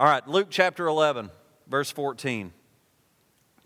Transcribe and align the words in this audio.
All 0.00 0.06
right, 0.06 0.26
Luke 0.26 0.46
chapter 0.48 0.86
11, 0.86 1.28
verse 1.68 1.90
14. 1.90 2.54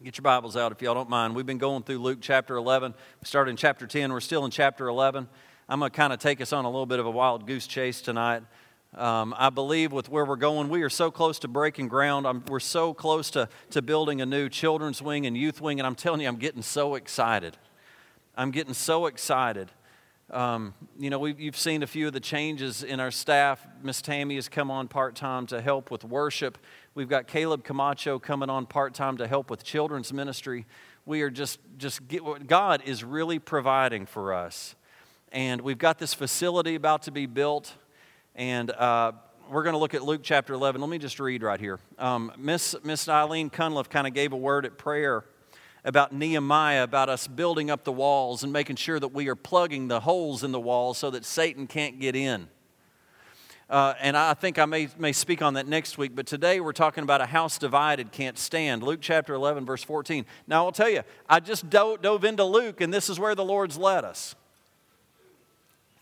Get 0.02 0.18
your 0.18 0.22
Bibles 0.22 0.56
out 0.56 0.72
if 0.72 0.82
y'all 0.82 0.92
don't 0.92 1.08
mind. 1.08 1.36
We've 1.36 1.46
been 1.46 1.58
going 1.58 1.84
through 1.84 1.98
Luke 1.98 2.18
chapter 2.20 2.56
11. 2.56 2.92
We 3.20 3.24
started 3.24 3.52
in 3.52 3.56
chapter 3.56 3.86
10. 3.86 4.12
We're 4.12 4.18
still 4.18 4.44
in 4.44 4.50
chapter 4.50 4.88
11. 4.88 5.28
I'm 5.68 5.78
going 5.78 5.92
to 5.92 5.96
kind 5.96 6.12
of 6.12 6.18
take 6.18 6.40
us 6.40 6.52
on 6.52 6.64
a 6.64 6.68
little 6.68 6.86
bit 6.86 6.98
of 6.98 7.06
a 7.06 7.10
wild 7.12 7.46
goose 7.46 7.68
chase 7.68 8.00
tonight. 8.00 8.42
Um, 8.96 9.32
I 9.38 9.50
believe 9.50 9.92
with 9.92 10.08
where 10.08 10.24
we're 10.24 10.34
going, 10.34 10.68
we 10.70 10.82
are 10.82 10.90
so 10.90 11.08
close 11.08 11.38
to 11.38 11.46
breaking 11.46 11.86
ground. 11.86 12.26
I'm, 12.26 12.44
we're 12.48 12.58
so 12.58 12.92
close 12.92 13.30
to, 13.30 13.48
to 13.70 13.80
building 13.80 14.20
a 14.20 14.26
new 14.26 14.48
children's 14.48 15.00
wing 15.00 15.26
and 15.26 15.36
youth 15.36 15.60
wing, 15.60 15.78
and 15.78 15.86
I'm 15.86 15.94
telling 15.94 16.20
you, 16.20 16.26
I'm 16.26 16.38
getting 16.38 16.62
so 16.62 16.96
excited. 16.96 17.56
I'm 18.36 18.50
getting 18.50 18.74
so 18.74 19.06
excited. 19.06 19.70
Um, 20.34 20.74
you 20.98 21.10
know, 21.10 21.24
you've 21.26 21.56
seen 21.56 21.84
a 21.84 21.86
few 21.86 22.08
of 22.08 22.12
the 22.12 22.18
changes 22.18 22.82
in 22.82 22.98
our 22.98 23.12
staff. 23.12 23.64
Miss 23.84 24.02
Tammy 24.02 24.34
has 24.34 24.48
come 24.48 24.68
on 24.68 24.88
part 24.88 25.14
time 25.14 25.46
to 25.46 25.62
help 25.62 25.92
with 25.92 26.02
worship. 26.02 26.58
We've 26.96 27.08
got 27.08 27.28
Caleb 27.28 27.62
Camacho 27.62 28.18
coming 28.18 28.50
on 28.50 28.66
part 28.66 28.94
time 28.94 29.16
to 29.18 29.28
help 29.28 29.48
with 29.48 29.62
children's 29.62 30.12
ministry. 30.12 30.66
We 31.06 31.22
are 31.22 31.30
just, 31.30 31.60
just 31.78 32.08
get, 32.08 32.48
God 32.48 32.82
is 32.84 33.04
really 33.04 33.38
providing 33.38 34.06
for 34.06 34.34
us. 34.34 34.74
And 35.30 35.60
we've 35.60 35.78
got 35.78 36.00
this 36.00 36.12
facility 36.12 36.74
about 36.74 37.02
to 37.02 37.12
be 37.12 37.26
built. 37.26 37.72
And 38.34 38.72
uh, 38.72 39.12
we're 39.48 39.62
going 39.62 39.74
to 39.74 39.78
look 39.78 39.94
at 39.94 40.02
Luke 40.02 40.22
chapter 40.24 40.52
11. 40.54 40.80
Let 40.80 40.90
me 40.90 40.98
just 40.98 41.20
read 41.20 41.44
right 41.44 41.60
here. 41.60 41.78
Um, 41.96 42.32
Miss, 42.36 42.74
Miss 42.82 43.08
Eileen 43.08 43.50
Cunliffe 43.50 43.88
kind 43.88 44.08
of 44.08 44.14
gave 44.14 44.32
a 44.32 44.36
word 44.36 44.66
at 44.66 44.78
prayer 44.78 45.24
about 45.84 46.12
Nehemiah, 46.12 46.82
about 46.82 47.08
us 47.08 47.26
building 47.26 47.70
up 47.70 47.84
the 47.84 47.92
walls 47.92 48.42
and 48.42 48.52
making 48.52 48.76
sure 48.76 48.98
that 48.98 49.08
we 49.08 49.28
are 49.28 49.36
plugging 49.36 49.88
the 49.88 50.00
holes 50.00 50.42
in 50.42 50.52
the 50.52 50.60
walls 50.60 50.98
so 50.98 51.10
that 51.10 51.24
Satan 51.24 51.66
can't 51.66 52.00
get 52.00 52.16
in. 52.16 52.48
Uh, 53.68 53.94
and 54.00 54.16
I 54.16 54.34
think 54.34 54.58
I 54.58 54.66
may, 54.66 54.88
may 54.98 55.12
speak 55.12 55.40
on 55.40 55.54
that 55.54 55.66
next 55.66 55.96
week, 55.96 56.14
but 56.14 56.26
today 56.26 56.60
we're 56.60 56.72
talking 56.72 57.02
about 57.02 57.20
a 57.20 57.26
house 57.26 57.58
divided 57.58 58.12
can't 58.12 58.38
stand. 58.38 58.82
Luke 58.82 59.00
chapter 59.00 59.34
11, 59.34 59.64
verse 59.64 59.82
14. 59.82 60.26
Now, 60.46 60.66
I'll 60.66 60.72
tell 60.72 60.88
you, 60.88 61.02
I 61.28 61.40
just 61.40 61.70
dove, 61.70 62.02
dove 62.02 62.24
into 62.24 62.44
Luke, 62.44 62.80
and 62.80 62.92
this 62.92 63.08
is 63.08 63.18
where 63.18 63.34
the 63.34 63.44
Lord's 63.44 63.78
led 63.78 64.04
us. 64.04 64.34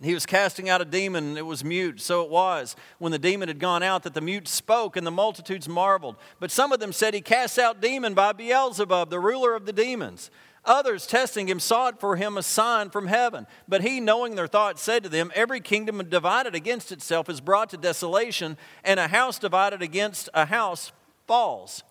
He 0.02 0.14
was 0.14 0.26
casting 0.26 0.68
out 0.68 0.80
a 0.80 0.84
demon, 0.84 1.24
and 1.24 1.38
it 1.38 1.46
was 1.46 1.64
mute. 1.64 2.00
So 2.00 2.22
it 2.22 2.30
was 2.30 2.74
when 2.98 3.12
the 3.12 3.18
demon 3.18 3.48
had 3.48 3.58
gone 3.58 3.82
out 3.82 4.02
that 4.02 4.14
the 4.14 4.20
mute 4.20 4.48
spoke, 4.48 4.96
and 4.96 5.06
the 5.06 5.10
multitudes 5.10 5.68
marveled. 5.68 6.16
But 6.40 6.50
some 6.50 6.72
of 6.72 6.80
them 6.80 6.92
said, 6.92 7.14
He 7.14 7.20
cast 7.20 7.58
out 7.58 7.80
demon 7.80 8.14
by 8.14 8.32
Beelzebub, 8.32 9.10
the 9.10 9.20
ruler 9.20 9.54
of 9.54 9.66
the 9.66 9.72
demons. 9.72 10.30
Others, 10.64 11.06
testing 11.06 11.48
him, 11.48 11.58
sought 11.58 11.98
for 11.98 12.16
him 12.16 12.38
a 12.38 12.42
sign 12.42 12.90
from 12.90 13.08
heaven. 13.08 13.46
But 13.66 13.82
he, 13.82 13.98
knowing 13.98 14.36
their 14.36 14.46
thoughts, 14.46 14.80
said 14.80 15.02
to 15.02 15.08
them, 15.08 15.32
Every 15.34 15.60
kingdom 15.60 15.98
divided 16.08 16.54
against 16.54 16.92
itself 16.92 17.28
is 17.28 17.40
brought 17.40 17.70
to 17.70 17.76
desolation, 17.76 18.56
and 18.84 19.00
a 19.00 19.08
house 19.08 19.38
divided 19.38 19.82
against 19.82 20.28
a 20.34 20.46
house 20.46 20.92
falls. 21.26 21.82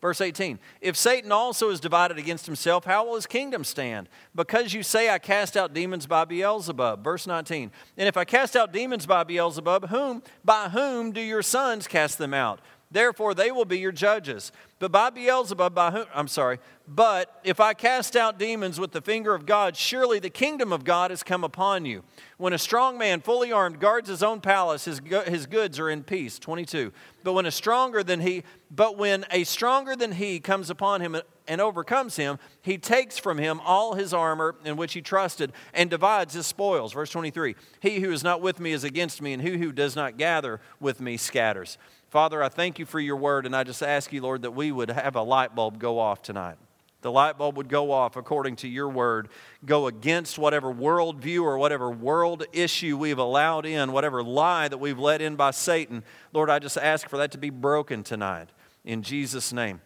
Verse 0.00 0.20
18 0.20 0.58
If 0.80 0.96
Satan 0.96 1.32
also 1.32 1.70
is 1.70 1.80
divided 1.80 2.18
against 2.18 2.46
himself, 2.46 2.84
how 2.84 3.06
will 3.06 3.16
his 3.16 3.26
kingdom 3.26 3.64
stand? 3.64 4.08
Because 4.34 4.72
you 4.72 4.82
say, 4.82 5.10
I 5.10 5.18
cast 5.18 5.56
out 5.56 5.74
demons 5.74 6.06
by 6.06 6.24
Beelzebub. 6.24 7.02
Verse 7.02 7.26
19 7.26 7.70
And 7.96 8.08
if 8.08 8.16
I 8.16 8.24
cast 8.24 8.56
out 8.56 8.72
demons 8.72 9.06
by 9.06 9.24
Beelzebub, 9.24 9.88
whom, 9.88 10.22
by 10.44 10.68
whom 10.68 11.12
do 11.12 11.20
your 11.20 11.42
sons 11.42 11.86
cast 11.86 12.18
them 12.18 12.34
out? 12.34 12.60
Therefore, 12.90 13.34
they 13.34 13.50
will 13.50 13.66
be 13.66 13.78
your 13.78 13.92
judges. 13.92 14.50
But 14.78 14.92
by 14.92 15.10
Beelzebub, 15.10 15.74
by 15.74 15.90
whom, 15.90 16.06
I'm 16.14 16.28
sorry, 16.28 16.58
but 16.86 17.40
if 17.44 17.60
I 17.60 17.74
cast 17.74 18.16
out 18.16 18.38
demons 18.38 18.80
with 18.80 18.92
the 18.92 19.02
finger 19.02 19.34
of 19.34 19.44
God, 19.44 19.76
surely 19.76 20.20
the 20.20 20.30
kingdom 20.30 20.72
of 20.72 20.84
God 20.84 21.10
has 21.10 21.22
come 21.22 21.44
upon 21.44 21.84
you. 21.84 22.02
When 22.38 22.54
a 22.54 22.58
strong 22.58 22.96
man, 22.96 23.20
fully 23.20 23.52
armed, 23.52 23.78
guards 23.78 24.08
his 24.08 24.22
own 24.22 24.40
palace, 24.40 24.86
his, 24.86 25.02
his 25.26 25.44
goods 25.46 25.78
are 25.78 25.90
in 25.90 26.02
peace. 26.02 26.38
22. 26.38 26.92
But 27.24 27.34
when 27.34 27.44
a 27.44 27.50
stronger 27.50 28.02
than 28.02 28.20
he, 28.20 28.42
but 28.70 28.96
when 28.96 29.26
a 29.30 29.44
stronger 29.44 29.96
than 29.96 30.12
he 30.12 30.40
comes 30.40 30.70
upon 30.70 31.02
him 31.02 31.16
and 31.46 31.60
overcomes 31.60 32.16
him, 32.16 32.38
he 32.62 32.78
takes 32.78 33.18
from 33.18 33.36
him 33.36 33.60
all 33.64 33.94
his 33.94 34.14
armor 34.14 34.54
in 34.64 34.76
which 34.76 34.94
he 34.94 35.02
trusted 35.02 35.52
and 35.74 35.90
divides 35.90 36.32
his 36.32 36.46
spoils. 36.46 36.94
Verse 36.94 37.10
23. 37.10 37.54
He 37.80 38.00
who 38.00 38.12
is 38.12 38.24
not 38.24 38.40
with 38.40 38.60
me 38.60 38.72
is 38.72 38.84
against 38.84 39.20
me, 39.20 39.34
and 39.34 39.42
he 39.42 39.58
who 39.58 39.72
does 39.72 39.94
not 39.94 40.16
gather 40.16 40.60
with 40.80 41.00
me 41.00 41.18
scatters. 41.18 41.76
Father, 42.08 42.42
I 42.42 42.48
thank 42.48 42.78
you 42.78 42.86
for 42.86 43.00
your 43.00 43.16
word, 43.16 43.44
and 43.44 43.54
I 43.54 43.64
just 43.64 43.82
ask 43.82 44.12
you, 44.12 44.22
Lord, 44.22 44.42
that 44.42 44.52
we 44.52 44.72
would 44.72 44.90
have 44.90 45.14
a 45.14 45.22
light 45.22 45.54
bulb 45.54 45.78
go 45.78 45.98
off 45.98 46.22
tonight. 46.22 46.56
The 47.00 47.12
light 47.12 47.38
bulb 47.38 47.56
would 47.58 47.68
go 47.68 47.92
off 47.92 48.16
according 48.16 48.56
to 48.56 48.68
your 48.68 48.88
word, 48.88 49.28
go 49.64 49.86
against 49.86 50.38
whatever 50.38 50.72
worldview 50.72 51.42
or 51.42 51.58
whatever 51.58 51.90
world 51.90 52.44
issue 52.52 52.96
we've 52.96 53.18
allowed 53.18 53.66
in, 53.66 53.92
whatever 53.92 54.22
lie 54.22 54.68
that 54.68 54.78
we've 54.78 54.98
let 54.98 55.20
in 55.20 55.36
by 55.36 55.52
Satan. 55.52 56.02
Lord, 56.32 56.50
I 56.50 56.58
just 56.58 56.76
ask 56.76 57.08
for 57.08 57.18
that 57.18 57.30
to 57.32 57.38
be 57.38 57.50
broken 57.50 58.02
tonight. 58.02 58.48
In 58.84 59.02
Jesus' 59.02 59.52
name, 59.52 59.80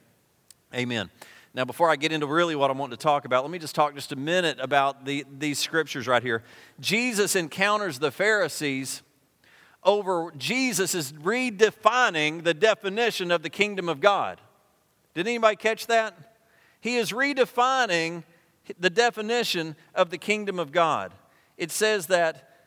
amen. 0.72 1.10
Now, 1.54 1.66
before 1.66 1.90
I 1.90 1.96
get 1.96 2.12
into 2.12 2.26
really 2.26 2.56
what 2.56 2.70
I 2.70 2.72
want 2.72 2.92
to 2.92 2.96
talk 2.96 3.26
about, 3.26 3.44
let 3.44 3.50
me 3.50 3.58
just 3.58 3.74
talk 3.74 3.94
just 3.94 4.12
a 4.12 4.16
minute 4.16 4.58
about 4.58 5.04
the, 5.04 5.26
these 5.38 5.58
scriptures 5.58 6.06
right 6.06 6.22
here. 6.22 6.42
Jesus 6.80 7.36
encounters 7.36 7.98
the 7.98 8.10
Pharisees 8.10 9.02
over 9.84 10.32
Jesus 10.36 10.94
is 10.94 11.12
redefining 11.12 12.44
the 12.44 12.54
definition 12.54 13.30
of 13.30 13.42
the 13.42 13.50
kingdom 13.50 13.88
of 13.88 14.00
God. 14.00 14.40
Did 15.14 15.26
anybody 15.26 15.56
catch 15.56 15.86
that? 15.88 16.36
He 16.80 16.96
is 16.96 17.12
redefining 17.12 18.24
the 18.78 18.90
definition 18.90 19.76
of 19.94 20.10
the 20.10 20.18
kingdom 20.18 20.58
of 20.58 20.72
God. 20.72 21.12
It 21.56 21.70
says 21.70 22.06
that, 22.06 22.66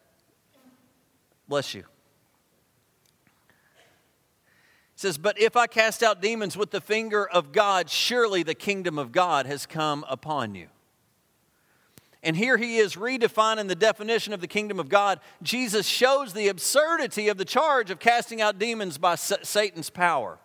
bless 1.47 1.73
you. 1.73 1.83
It 4.95 4.99
says, 5.01 5.17
But 5.17 5.39
if 5.39 5.57
I 5.57 5.67
cast 5.67 6.03
out 6.03 6.21
demons 6.21 6.55
with 6.55 6.71
the 6.71 6.81
finger 6.81 7.27
of 7.27 7.51
God, 7.51 7.89
surely 7.89 8.43
the 8.43 8.55
kingdom 8.55 8.97
of 8.97 9.11
God 9.11 9.45
has 9.45 9.65
come 9.65 10.05
upon 10.07 10.55
you. 10.55 10.67
And 12.25 12.35
here 12.35 12.57
he 12.57 12.77
is 12.77 12.95
redefining 12.95 13.67
the 13.67 13.75
definition 13.75 14.33
of 14.33 14.41
the 14.41 14.47
kingdom 14.47 14.79
of 14.79 14.89
God. 14.89 15.19
Jesus 15.43 15.85
shows 15.85 16.33
the 16.33 16.47
absurdity 16.47 17.29
of 17.29 17.37
the 17.37 17.45
charge 17.45 17.91
of 17.91 17.99
casting 17.99 18.41
out 18.41 18.57
demons 18.57 18.97
by 18.97 19.13
Satan's 19.13 19.91
power. 19.91 20.39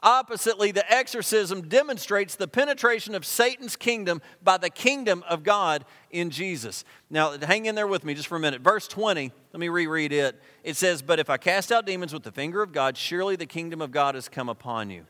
Oppositely, 0.00 0.70
the 0.70 0.88
exorcism 0.90 1.62
demonstrates 1.62 2.36
the 2.36 2.46
penetration 2.46 3.16
of 3.16 3.24
Satan's 3.24 3.74
kingdom 3.74 4.22
by 4.40 4.56
the 4.56 4.70
kingdom 4.70 5.24
of 5.28 5.42
God 5.42 5.84
in 6.12 6.30
Jesus. 6.30 6.84
Now, 7.10 7.36
hang 7.36 7.66
in 7.66 7.74
there 7.74 7.88
with 7.88 8.04
me 8.04 8.14
just 8.14 8.28
for 8.28 8.36
a 8.36 8.40
minute. 8.40 8.60
Verse 8.60 8.86
20, 8.86 9.32
let 9.52 9.58
me 9.58 9.68
reread 9.68 10.12
it. 10.12 10.40
It 10.62 10.76
says, 10.76 11.02
But 11.02 11.18
if 11.18 11.28
I 11.28 11.36
cast 11.36 11.72
out 11.72 11.86
demons 11.86 12.12
with 12.12 12.22
the 12.22 12.30
finger 12.30 12.62
of 12.62 12.70
God, 12.70 12.96
surely 12.96 13.34
the 13.34 13.46
kingdom 13.46 13.82
of 13.82 13.90
God 13.90 14.14
has 14.14 14.28
come 14.28 14.48
upon 14.48 14.90
you. 14.90 15.06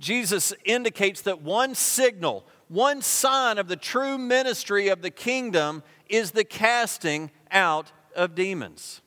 Jesus 0.00 0.52
indicates 0.64 1.20
that 1.22 1.42
one 1.42 1.76
signal, 1.76 2.44
one 2.68 3.02
sign 3.02 3.58
of 3.58 3.68
the 3.68 3.76
true 3.76 4.18
ministry 4.18 4.88
of 4.88 5.02
the 5.02 5.10
kingdom 5.10 5.82
is 6.08 6.32
the 6.32 6.44
casting 6.44 7.30
out 7.50 7.92
of 8.14 8.34
demons. 8.34 9.00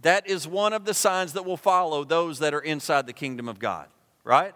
That 0.00 0.28
is 0.28 0.48
one 0.48 0.72
of 0.72 0.84
the 0.84 0.94
signs 0.94 1.32
that 1.34 1.44
will 1.44 1.56
follow 1.56 2.04
those 2.04 2.40
that 2.40 2.54
are 2.54 2.60
inside 2.60 3.06
the 3.06 3.12
kingdom 3.12 3.48
of 3.48 3.58
God, 3.58 3.88
right? 4.24 4.54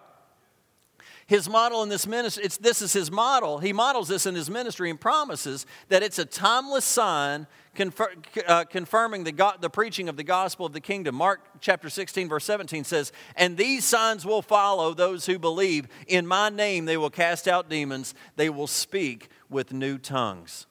His 1.27 1.49
model 1.49 1.83
in 1.83 1.89
this 1.89 2.07
ministry, 2.07 2.45
it's, 2.45 2.57
this 2.57 2.81
is 2.81 2.93
his 2.93 3.11
model. 3.11 3.59
He 3.59 3.73
models 3.73 4.07
this 4.07 4.27
in 4.27 4.37
his 4.37 4.49
ministry 4.49 4.91
and 4.91 5.01
promises 5.01 5.67
that 5.89 6.05
it's 6.05 6.21
a 6.21 6.25
timeless 6.25 6.85
sign 6.85 7.49
confer, 7.75 8.13
uh, 8.47 8.65
confirming 8.65 9.25
the, 9.25 9.33
go, 9.33 9.51
the 9.61 9.69
preaching 9.69 10.09
of 10.09 10.17
the 10.17 10.23
gospel 10.23 10.67
of 10.67 10.73
the 10.73 10.81
kingdom. 10.81 11.17
Mark 11.17 11.41
chapter 11.61 11.91
16, 11.91 12.29
verse 12.29 12.45
17 12.45 12.85
says, 12.85 13.11
And 13.35 13.57
these 13.57 13.85
signs 13.85 14.25
will 14.25 14.41
follow 14.41 14.95
those 14.95 15.27
who 15.27 15.37
believe. 15.37 15.89
In 16.07 16.29
my 16.29 16.49
name 16.49 16.85
they 16.85 16.97
will 16.97 17.11
cast 17.11 17.49
out 17.49 17.69
demons, 17.69 18.15
they 18.37 18.49
will 18.49 18.69
speak 18.69 19.29
with 19.51 19.73
new 19.73 19.99
tongues. 19.99 20.67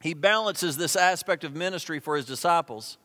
He 0.00 0.14
balances 0.14 0.76
this 0.76 0.94
aspect 0.94 1.42
of 1.42 1.56
ministry 1.56 1.98
for 1.98 2.16
his 2.16 2.26
disciples 2.26 2.98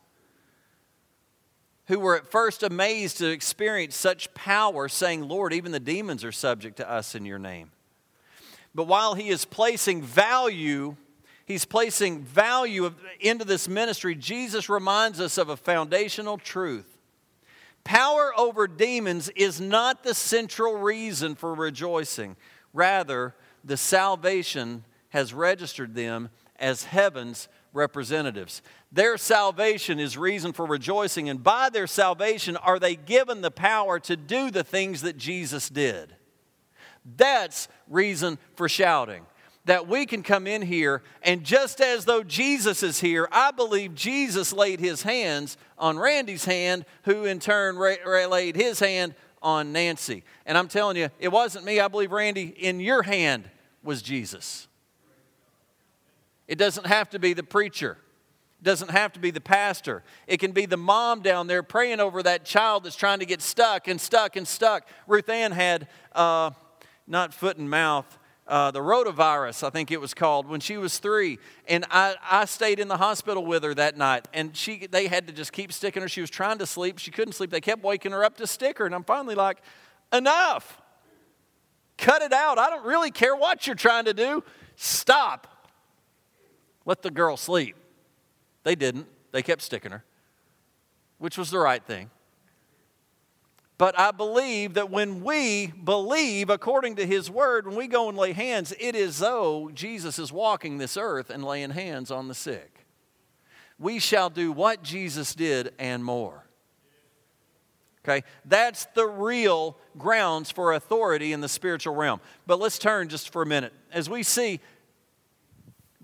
who 1.90 1.98
were 1.98 2.16
at 2.16 2.30
first 2.30 2.62
amazed 2.62 3.18
to 3.18 3.28
experience 3.28 3.96
such 3.96 4.32
power, 4.32 4.88
saying, 4.88 5.28
Lord, 5.28 5.52
even 5.52 5.72
the 5.72 5.80
demons 5.80 6.24
are 6.24 6.30
subject 6.30 6.76
to 6.76 6.88
us 6.88 7.16
in 7.16 7.24
your 7.24 7.38
name. 7.38 7.72
But 8.72 8.84
while 8.84 9.14
he 9.14 9.28
is 9.28 9.44
placing 9.44 10.02
value, 10.02 10.94
he's 11.44 11.64
placing 11.64 12.22
value 12.22 12.94
into 13.18 13.44
this 13.44 13.68
ministry, 13.68 14.14
Jesus 14.14 14.68
reminds 14.68 15.20
us 15.20 15.36
of 15.36 15.48
a 15.48 15.56
foundational 15.56 16.38
truth. 16.38 16.96
Power 17.82 18.32
over 18.38 18.68
demons 18.68 19.28
is 19.30 19.60
not 19.60 20.04
the 20.04 20.14
central 20.14 20.76
reason 20.76 21.34
for 21.34 21.54
rejoicing. 21.54 22.36
Rather, 22.72 23.34
the 23.64 23.76
salvation 23.76 24.84
has 25.08 25.34
registered 25.34 25.96
them 25.96 26.30
as 26.56 26.84
heaven's 26.84 27.48
representatives. 27.72 28.62
Their 28.92 29.16
salvation 29.16 30.00
is 30.00 30.18
reason 30.18 30.52
for 30.52 30.66
rejoicing, 30.66 31.28
and 31.28 31.42
by 31.42 31.70
their 31.70 31.86
salvation 31.86 32.56
are 32.56 32.78
they 32.78 32.96
given 32.96 33.40
the 33.40 33.50
power 33.50 34.00
to 34.00 34.16
do 34.16 34.50
the 34.50 34.64
things 34.64 35.02
that 35.02 35.16
Jesus 35.16 35.68
did. 35.68 36.14
That's 37.16 37.68
reason 37.88 38.38
for 38.54 38.68
shouting. 38.68 39.24
that 39.66 39.86
we 39.86 40.06
can 40.06 40.22
come 40.22 40.46
in 40.46 40.62
here 40.62 41.02
and 41.22 41.44
just 41.44 41.80
as 41.80 42.04
though 42.04 42.22
Jesus 42.22 42.82
is 42.82 43.00
here, 43.00 43.28
I 43.30 43.50
believe 43.50 43.94
Jesus 43.94 44.52
laid 44.52 44.80
his 44.80 45.02
hands 45.02 45.56
on 45.78 45.98
Randy's 45.98 46.44
hand, 46.44 46.84
who 47.04 47.24
in 47.24 47.38
turn 47.38 47.76
ra- 47.76 47.94
ra- 48.04 48.26
laid 48.26 48.56
his 48.56 48.80
hand 48.80 49.14
on 49.42 49.72
Nancy. 49.72 50.24
And 50.46 50.56
I'm 50.56 50.68
telling 50.68 50.96
you, 50.96 51.10
it 51.18 51.28
wasn't 51.28 51.64
me. 51.64 51.78
I 51.78 51.88
believe, 51.88 52.10
Randy, 52.10 52.46
in 52.46 52.80
your 52.80 53.02
hand 53.02 53.48
was 53.82 54.02
Jesus. 54.02 54.66
It 56.50 56.58
doesn't 56.58 56.86
have 56.88 57.08
to 57.10 57.20
be 57.20 57.32
the 57.32 57.44
preacher. 57.44 57.96
It 58.60 58.64
doesn't 58.64 58.90
have 58.90 59.12
to 59.12 59.20
be 59.20 59.30
the 59.30 59.40
pastor. 59.40 60.02
It 60.26 60.38
can 60.38 60.50
be 60.50 60.66
the 60.66 60.76
mom 60.76 61.22
down 61.22 61.46
there 61.46 61.62
praying 61.62 62.00
over 62.00 62.24
that 62.24 62.44
child 62.44 62.82
that's 62.82 62.96
trying 62.96 63.20
to 63.20 63.24
get 63.24 63.40
stuck 63.40 63.86
and 63.86 64.00
stuck 64.00 64.34
and 64.34 64.48
stuck. 64.48 64.88
Ruth 65.06 65.28
Ann 65.28 65.52
had 65.52 65.86
uh, 66.12 66.50
not 67.06 67.32
foot 67.32 67.56
and 67.56 67.70
mouth, 67.70 68.18
uh, 68.48 68.72
the 68.72 68.80
rotavirus, 68.80 69.62
I 69.62 69.70
think 69.70 69.92
it 69.92 70.00
was 70.00 70.12
called, 70.12 70.48
when 70.48 70.58
she 70.58 70.76
was 70.76 70.98
three. 70.98 71.38
And 71.68 71.84
I, 71.88 72.16
I 72.28 72.46
stayed 72.46 72.80
in 72.80 72.88
the 72.88 72.96
hospital 72.96 73.46
with 73.46 73.62
her 73.62 73.72
that 73.74 73.96
night. 73.96 74.26
And 74.34 74.56
she, 74.56 74.88
they 74.88 75.06
had 75.06 75.28
to 75.28 75.32
just 75.32 75.52
keep 75.52 75.72
sticking 75.72 76.02
her. 76.02 76.08
She 76.08 76.20
was 76.20 76.30
trying 76.30 76.58
to 76.58 76.66
sleep. 76.66 76.98
She 76.98 77.12
couldn't 77.12 77.34
sleep. 77.34 77.50
They 77.50 77.60
kept 77.60 77.84
waking 77.84 78.10
her 78.10 78.24
up 78.24 78.38
to 78.38 78.48
stick 78.48 78.78
her. 78.78 78.86
And 78.86 78.94
I'm 78.96 79.04
finally 79.04 79.36
like, 79.36 79.58
enough. 80.12 80.82
Cut 81.96 82.22
it 82.22 82.32
out. 82.32 82.58
I 82.58 82.70
don't 82.70 82.84
really 82.84 83.12
care 83.12 83.36
what 83.36 83.68
you're 83.68 83.76
trying 83.76 84.06
to 84.06 84.14
do. 84.14 84.42
Stop. 84.74 85.49
Let 86.90 87.02
the 87.02 87.10
girl 87.12 87.36
sleep. 87.36 87.76
They 88.64 88.74
didn't. 88.74 89.06
They 89.30 89.44
kept 89.44 89.62
sticking 89.62 89.92
her, 89.92 90.02
which 91.18 91.38
was 91.38 91.52
the 91.52 91.60
right 91.60 91.84
thing. 91.84 92.10
But 93.78 93.96
I 93.96 94.10
believe 94.10 94.74
that 94.74 94.90
when 94.90 95.22
we 95.22 95.68
believe 95.68 96.50
according 96.50 96.96
to 96.96 97.06
his 97.06 97.30
word, 97.30 97.68
when 97.68 97.76
we 97.76 97.86
go 97.86 98.08
and 98.08 98.18
lay 98.18 98.32
hands, 98.32 98.74
it 98.80 98.96
is 98.96 99.20
though 99.20 99.70
Jesus 99.72 100.18
is 100.18 100.32
walking 100.32 100.78
this 100.78 100.96
earth 100.96 101.30
and 101.30 101.44
laying 101.44 101.70
hands 101.70 102.10
on 102.10 102.26
the 102.26 102.34
sick. 102.34 102.84
We 103.78 104.00
shall 104.00 104.28
do 104.28 104.50
what 104.50 104.82
Jesus 104.82 105.32
did 105.32 105.72
and 105.78 106.04
more. 106.04 106.44
Okay? 108.04 108.26
That's 108.44 108.86
the 108.96 109.06
real 109.06 109.76
grounds 109.96 110.50
for 110.50 110.72
authority 110.72 111.32
in 111.32 111.40
the 111.40 111.48
spiritual 111.48 111.94
realm. 111.94 112.20
But 112.48 112.58
let's 112.58 112.80
turn 112.80 113.08
just 113.08 113.32
for 113.32 113.42
a 113.42 113.46
minute. 113.46 113.72
As 113.92 114.10
we 114.10 114.24
see 114.24 114.58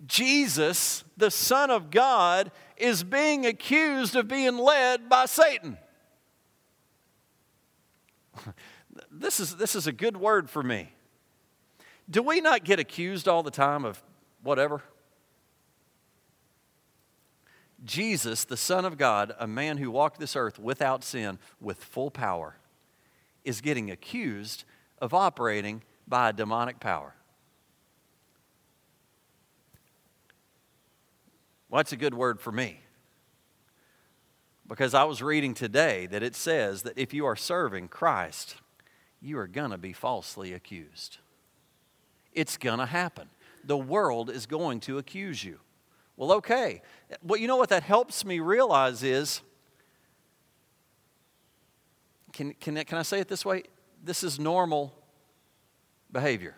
Jesus, 0.05 1.05
the 1.17 1.31
Son 1.31 1.71
of 1.71 1.91
God, 1.91 2.51
is 2.77 3.03
being 3.03 3.47
accused 3.47 4.15
of 4.15 4.29
being 4.29 4.59
led 4.59 5.09
by 5.09 5.25
Satan. 5.25 5.79
this 9.11 9.41
is, 9.41 9.57
this 9.57 9.75
is 9.75 9.87
a 9.87 9.93
good 9.93 10.17
word 10.17 10.51
for 10.51 10.63
me. 10.63 10.93
Do 12.09 12.23
we 12.23 12.41
not 12.41 12.65
get 12.65 12.79
accused 12.79 13.27
all 13.27 13.43
the 13.43 13.51
time 13.51 13.85
of 13.85 14.03
whatever? 14.43 14.83
Jesus, 17.85 18.45
the 18.45 18.57
Son 18.57 18.85
of 18.85 18.97
God, 18.97 19.35
a 19.39 19.47
man 19.47 19.79
who 19.79 19.91
walked 19.91 20.21
this 20.21 20.37
earth 20.37 20.59
without 20.59 21.05
sin, 21.05 21.39
with 21.61 21.83
full 21.83 22.11
power, 22.11 22.57
is 23.45 23.61
getting 23.61 23.91
accused 23.91 24.65
of 24.99 25.13
operating 25.13 25.83
by 26.07 26.31
a 26.31 26.33
demonic 26.33 26.81
power. 26.81 27.16
Well, 31.77 31.83
that's 31.83 31.93
a 31.93 31.99
good 31.99 32.15
word 32.15 32.41
for 32.41 32.51
me. 32.51 32.81
Because 34.67 34.95
I 34.95 35.05
was 35.05 35.21
reading 35.21 35.53
today 35.53 36.07
that 36.07 36.23
it 36.23 36.35
says 36.35 36.85
that 36.85 36.97
if 36.97 37.13
you 37.13 37.27
are 37.27 37.37
serving 37.37 37.89
Christ, 37.89 38.57
you 39.21 39.39
are 39.39 39.47
going 39.47 39.73
to 39.73 39.77
be 39.77 39.93
falsely 39.93 40.55
accused. 40.55 41.19
It's 42.33 42.57
going 42.57 42.79
to 42.79 42.87
happen. 42.87 43.29
The 43.63 43.77
world 43.77 44.31
is 44.31 44.47
going 44.47 44.81
to 44.81 44.97
accuse 44.97 45.45
you. 45.45 45.61
Well, 46.17 46.33
okay. 46.33 46.81
Well, 47.23 47.39
you 47.39 47.47
know 47.47 47.57
what 47.57 47.69
that 47.69 47.83
helps 47.83 48.25
me 48.25 48.41
realize 48.41 49.03
is 49.03 49.43
can, 52.33 52.55
can, 52.55 52.83
can 52.85 52.97
I 52.97 53.03
say 53.03 53.21
it 53.21 53.29
this 53.29 53.45
way? 53.45 53.65
This 54.03 54.25
is 54.25 54.41
normal 54.41 54.95
behavior. 56.11 56.57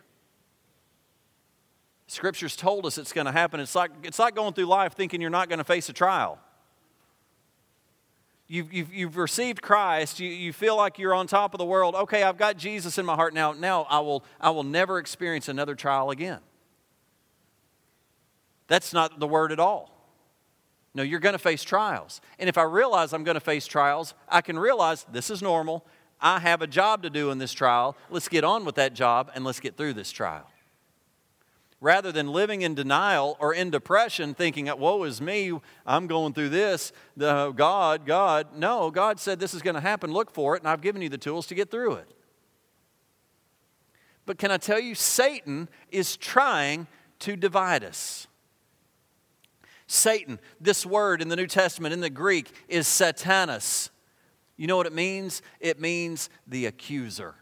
Scripture's 2.09 2.57
told 2.57 2.87
us 2.87 2.97
it's 2.97 3.13
going 3.13 3.27
to 3.27 3.33
happen. 3.33 3.61
It's 3.61 3.75
like, 3.75 3.91
it's 4.03 4.19
like 4.19 4.35
going 4.35 4.55
through 4.55 4.65
life 4.65 4.95
thinking 4.95 5.21
you're 5.21 5.29
not 5.29 5.51
going 5.51 5.59
to 5.59 5.65
face 5.65 5.91
a 5.91 5.93
trial. 5.93 6.39
You've, 8.47 8.73
you've, 8.73 8.95
you've 8.95 9.17
received 9.19 9.61
Christ. 9.61 10.19
You, 10.19 10.31
you 10.31 10.55
feel 10.55 10.75
like 10.75 10.99
you're 10.99 11.13
on 11.13 11.27
top 11.27 11.53
of 11.53 11.59
the 11.59 11.67
world. 11.67 11.95
Okay, 11.95 12.23
I've 12.23 12.39
got 12.39 12.57
Jesus 12.57 12.97
in 12.97 13.05
my 13.05 13.15
heart 13.15 13.35
now. 13.35 13.53
Now 13.53 13.83
I 13.91 14.01
will, 14.01 14.25
I 14.41 14.49
will 14.51 14.65
never 14.65 14.99
experience 14.99 15.49
another 15.49 15.75
trial 15.75 16.09
again. 16.09 16.41
That's 18.69 18.95
not 18.95 19.21
the 19.21 19.29
word 19.29 19.53
at 19.53 19.61
all. 19.61 19.95
No, 20.95 21.03
you're 21.03 21.21
going 21.21 21.35
to 21.35 21.39
face 21.39 21.63
trials. 21.63 22.23
And 22.39 22.49
if 22.49 22.57
I 22.57 22.63
realize 22.63 23.13
I'm 23.13 23.23
going 23.23 23.35
to 23.35 23.41
face 23.41 23.67
trials, 23.67 24.15
I 24.31 24.41
can 24.41 24.59
realize 24.59 25.05
this 25.13 25.29
is 25.29 25.43
normal. 25.43 25.85
I 26.23 26.39
have 26.39 26.63
a 26.63 26.67
job 26.67 27.03
to 27.03 27.11
do 27.11 27.31
in 27.31 27.37
this 27.37 27.53
trial. 27.53 27.99
Let's 28.09 28.29
get 28.29 28.45
on 28.45 28.65
with 28.65 28.77
that 28.77 28.95
job 28.95 29.31
and 29.35 29.45
let's 29.45 29.61
get 29.61 29.77
through 29.77 29.93
this 29.93 30.11
trial 30.11 30.47
rather 31.81 32.11
than 32.11 32.33
living 32.33 32.63
in 32.63 32.75
denial 32.75 33.37
or 33.41 33.55
in 33.55 33.71
depression, 33.71 34.35
thinking, 34.35 34.67
woe 34.79 35.05
is 35.05 35.21
me, 35.21 35.53
I'm 35.87 36.07
going 36.07 36.33
through 36.33 36.49
this, 36.49 36.93
the 37.17 37.53
God, 37.53 38.05
God. 38.05 38.49
No, 38.57 38.91
God 38.91 39.21
said 39.21 39.39
this 39.39 39.55
is 39.55 39.63
going 39.63 39.75
to 39.75 39.81
happen. 39.81 40.13
Look 40.13 40.33
for 40.33 40.57
it, 40.57 40.63
and 40.63 40.69
I've 40.69 40.81
given 40.81 41.03
you 41.03 41.09
the 41.09 41.19
tools 41.19 41.47
to 41.49 41.55
get 41.55 41.71
through 41.71 41.95
it. 41.95 42.09
But 44.27 44.39
can 44.39 44.51
I 44.51 44.57
tell 44.57 44.81
you, 44.81 44.95
Satan 44.95 45.69
is 45.91 46.17
trying 46.17 46.87
to 47.21 47.37
divide 47.37 47.85
us. 47.85 48.27
Satan, 49.87 50.39
this 50.61 50.85
word 50.85 51.23
in 51.23 51.29
the 51.29 51.37
New 51.37 51.47
Testament, 51.47 51.95
in 51.95 52.01
the 52.01 52.11
Greek, 52.11 52.51
is 52.69 52.87
Satanas. 52.87 53.89
You 54.57 54.67
know 54.67 54.77
what 54.77 54.87
it 54.87 54.93
means? 54.93 55.41
It 55.61 55.81
means 55.81 56.29
the 56.47 56.67
accuser, 56.67 57.37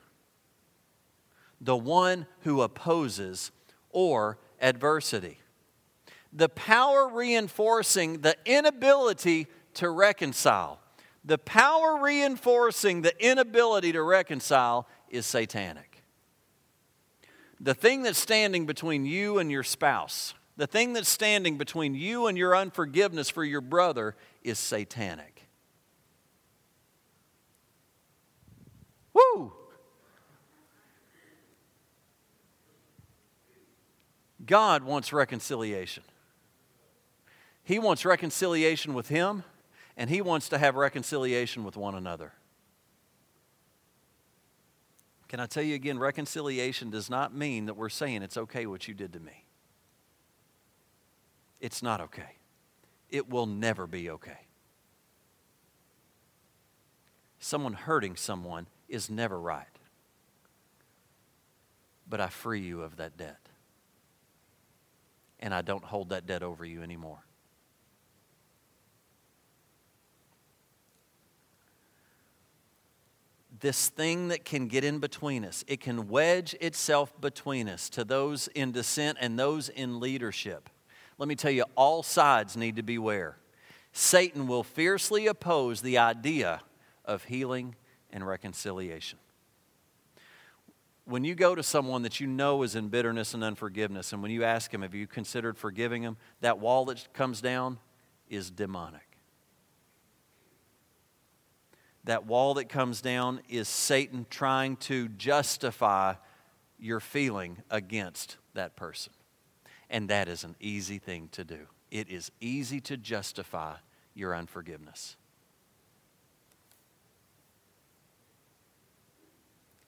the 1.61 1.77
one 1.77 2.27
who 2.43 2.61
opposes 2.61 3.51
or 3.97 4.37
adversity. 4.61 5.39
The 6.31 6.51
power 6.51 7.09
reinforcing 7.09 8.21
the 8.21 8.37
inability 8.45 9.47
to 9.73 9.89
reconcile. 9.89 10.81
The 11.25 11.39
power 11.39 11.99
reinforcing 12.03 13.01
the 13.01 13.15
inability 13.27 13.93
to 13.93 14.03
reconcile 14.03 14.87
is 15.09 15.25
satanic. 15.25 16.03
The 17.59 17.73
thing 17.73 18.03
that's 18.03 18.19
standing 18.19 18.67
between 18.67 19.07
you 19.07 19.39
and 19.39 19.51
your 19.51 19.63
spouse, 19.63 20.35
the 20.59 20.67
thing 20.67 20.93
that's 20.93 21.09
standing 21.09 21.57
between 21.57 21.95
you 21.95 22.27
and 22.27 22.37
your 22.37 22.55
unforgiveness 22.55 23.31
for 23.31 23.45
your 23.45 23.63
brother 23.63 24.15
is 24.45 24.59
satanic. 24.59 25.49
Woo! 29.15 29.55
God 34.47 34.85
wants 34.85 35.13
reconciliation. 35.13 36.05
He 37.65 37.79
wants 37.79 38.05
reconciliation 38.05 38.95
with 38.95 39.09
Him, 39.09 39.43
and 39.97 40.09
He 40.09 40.23
wants 40.23 40.49
to 40.51 40.59
have 40.59 40.77
reconciliation 40.77 41.65
with 41.65 41.77
one 41.77 41.95
another. 41.95 42.33
Can 45.29 45.41
I 45.41 45.47
tell 45.47 45.65
you 45.65 45.75
again, 45.75 45.99
reconciliation 45.99 46.91
does 46.91 47.11
not 47.11 47.35
mean 47.35 47.67
that 47.67 47.75
we're 47.75 47.89
saying 47.89 48.23
it's 48.23 48.37
okay 48.37 48.67
what 48.67 48.87
you 48.87 48.95
did 48.95 49.13
to 49.15 49.21
me. 49.21 49.45
It's 51.61 51.83
not 51.83 52.01
okay. 52.01 52.37
It 53.11 53.29
will 53.29 53.47
never 53.47 53.89
be 53.89 54.09
okay. 54.11 54.39
Someone 57.41 57.73
hurting 57.73 58.15
someone 58.15 58.69
is 58.89 59.11
never 59.11 59.41
right. 59.41 59.67
But 62.09 62.21
I 62.21 62.29
free 62.29 62.61
you 62.61 62.83
of 62.83 62.97
that 62.97 63.17
debt 63.17 63.46
and 65.41 65.55
I 65.55 65.63
don't 65.63 65.85
hold 65.85 66.11
that 66.11 66.27
debt 66.27 66.43
over 66.43 66.65
you 66.65 66.83
anymore. 66.83 67.19
This 73.59 73.89
thing 73.89 74.29
that 74.29 74.45
can 74.45 74.69
get 74.69 74.85
in 74.85 74.99
between 74.99 75.45
us, 75.45 75.65
it 75.67 75.81
can 75.81 76.09
wedge 76.09 76.55
itself 76.61 77.19
between 77.21 77.69
us 77.69 77.89
to 77.91 78.05
those 78.05 78.49
in 78.49 78.73
dissent 78.73 79.17
and 79.21 79.39
those 79.39 79.71
in 79.71 79.99
leadership. 79.99 80.69
Let 81.17 81.29
me 81.29 81.37
tell 81.37 81.51
you, 81.51 81.65
all 81.75 82.03
sides 82.03 82.57
need 82.57 82.77
to 82.77 82.83
beware. 82.83 83.39
Satan 83.93 84.47
will 84.47 84.63
fiercely 84.63 85.27
oppose 85.27 85.81
the 85.81 85.97
idea 85.97 86.61
of 87.05 87.25
healing 87.25 87.77
and 88.11 88.27
reconciliation 88.27 89.19
when 91.07 91.23
you 91.23 91.35
go 91.35 91.55
to 91.55 91.63
someone 91.63 92.03
that 92.03 92.21
you 92.21 92.27
know 92.27 92.63
is 92.63 92.75
in 92.75 92.89
bitterness 92.89 93.33
and 93.33 93.43
unforgiveness, 93.45 94.13
and 94.13 94.23
when 94.23 94.33
you 94.33 94.45
ask 94.45 94.75
him, 94.75 94.83
Have 94.83 94.95
you 94.95 95.07
considered 95.07 95.57
forgiving 95.57 96.03
him? 96.03 96.17
that 96.41 96.59
wall 96.59 96.85
that 96.87 97.13
comes 97.15 97.41
down 97.41 97.79
is 98.29 98.51
demonic. 98.51 99.03
That 102.05 102.27
wall 102.27 102.55
that 102.55 102.69
comes 102.69 103.01
down 103.01 103.41
is 103.49 103.69
Satan 103.69 104.27
trying 104.31 104.77
to 104.77 105.09
justify 105.09 106.15
your 106.79 107.01
feeling 107.01 107.63
against 107.71 108.37
that 108.55 108.77
person. 108.77 109.13
And 109.91 110.09
that 110.11 110.29
is 110.29 110.45
an 110.45 110.57
easy 110.61 110.99
thing 110.99 111.29
to 111.33 111.45
do. 111.45 111.67
It 111.91 112.09
is 112.09 112.31
easy 112.41 112.81
to 112.83 112.97
justify 112.97 113.77
your 114.15 114.35
unforgiveness. 114.35 115.17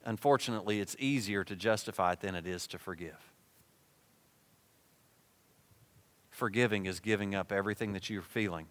Unfortunately, 0.08 0.80
it's 0.80 0.96
easier 0.98 1.44
to 1.44 1.54
justify 1.54 2.12
it 2.12 2.20
than 2.20 2.34
it 2.34 2.46
is 2.46 2.66
to 2.68 2.78
forgive. 2.78 3.30
Forgiving 6.30 6.86
is 6.86 6.98
giving 6.98 7.34
up 7.34 7.52
everything 7.52 7.92
that 7.92 8.08
you're 8.08 8.22
feeling, 8.22 8.64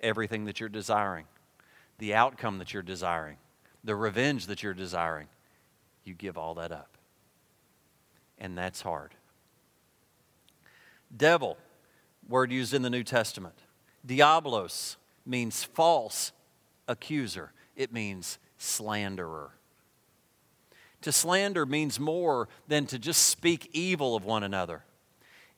everything 0.00 0.46
that 0.46 0.58
you're 0.58 0.68
desiring, 0.68 1.26
the 1.98 2.14
outcome 2.14 2.58
that 2.58 2.74
you're 2.74 2.82
desiring, 2.82 3.36
the 3.84 3.94
revenge 3.94 4.46
that 4.46 4.60
you're 4.60 4.74
desiring. 4.74 5.28
You 6.02 6.14
give 6.14 6.36
all 6.36 6.56
that 6.56 6.72
up. 6.72 6.98
And 8.36 8.58
that's 8.58 8.80
hard. 8.80 9.14
Devil, 11.16 11.58
word 12.28 12.50
used 12.50 12.74
in 12.74 12.82
the 12.82 12.90
New 12.90 13.04
Testament. 13.04 13.54
Diablos 14.04 14.96
means 15.24 15.62
false 15.62 16.32
accuser, 16.88 17.52
it 17.76 17.92
means 17.92 18.40
slanderer. 18.58 19.52
To 21.02 21.12
slander 21.12 21.64
means 21.64 21.98
more 21.98 22.48
than 22.68 22.86
to 22.86 22.98
just 22.98 23.26
speak 23.28 23.70
evil 23.72 24.14
of 24.14 24.24
one 24.24 24.42
another. 24.42 24.84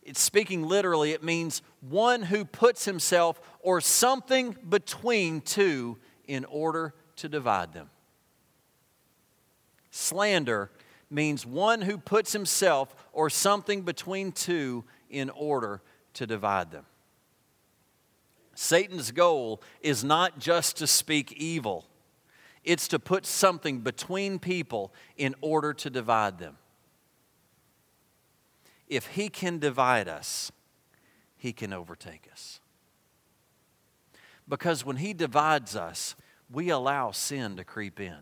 It's 0.02 0.20
speaking 0.20 0.64
literally, 0.64 1.12
it 1.12 1.22
means 1.22 1.62
one 1.80 2.22
who 2.22 2.44
puts 2.44 2.84
himself 2.84 3.40
or 3.60 3.80
something 3.80 4.56
between 4.68 5.40
two 5.40 5.98
in 6.26 6.44
order 6.44 6.94
to 7.16 7.28
divide 7.28 7.72
them. 7.72 7.90
Slander 9.90 10.70
means 11.10 11.44
one 11.44 11.82
who 11.82 11.98
puts 11.98 12.32
himself 12.32 12.94
or 13.12 13.28
something 13.28 13.82
between 13.82 14.32
two 14.32 14.84
in 15.10 15.30
order 15.30 15.82
to 16.14 16.26
divide 16.26 16.70
them. 16.70 16.86
Satan's 18.54 19.10
goal 19.10 19.62
is 19.82 20.02
not 20.02 20.38
just 20.38 20.76
to 20.78 20.86
speak 20.86 21.32
evil, 21.32 21.86
it's 22.64 22.88
to 22.88 22.98
put 22.98 23.26
something 23.26 23.80
between 23.80 24.38
people 24.38 24.92
in 25.16 25.34
order 25.40 25.72
to 25.74 25.90
divide 25.90 26.38
them. 26.38 26.56
If 28.88 29.06
he 29.08 29.28
can 29.28 29.58
divide 29.58 30.08
us, 30.08 30.52
he 31.36 31.52
can 31.52 31.72
overtake 31.72 32.28
us. 32.30 32.60
Because 34.48 34.84
when 34.84 34.96
he 34.96 35.12
divides 35.12 35.74
us, 35.74 36.14
we 36.50 36.68
allow 36.68 37.10
sin 37.10 37.56
to 37.56 37.64
creep 37.64 37.98
in. 37.98 38.18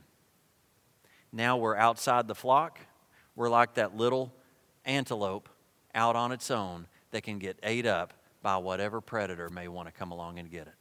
Now 1.33 1.57
we're 1.57 1.77
outside 1.77 2.29
the 2.29 2.35
flock. 2.35 2.79
We're 3.35 3.49
like 3.49 3.75
that 3.75 3.97
little 3.97 4.33
antelope 4.85 5.49
out 5.95 6.17
on 6.17 6.33
its 6.33 6.51
own 6.51 6.87
that 7.11 7.23
can 7.23 7.39
get 7.39 7.59
ate 7.63 7.87
up 7.87 8.15
by 8.43 8.57
whatever 8.57 9.01
predator 9.01 9.51
may 9.51 9.69
want 9.69 9.89
to 9.89 9.93
come 9.93 10.13
along 10.13 10.39
and 10.39 10.51
get 10.51 10.67
it 10.67 10.80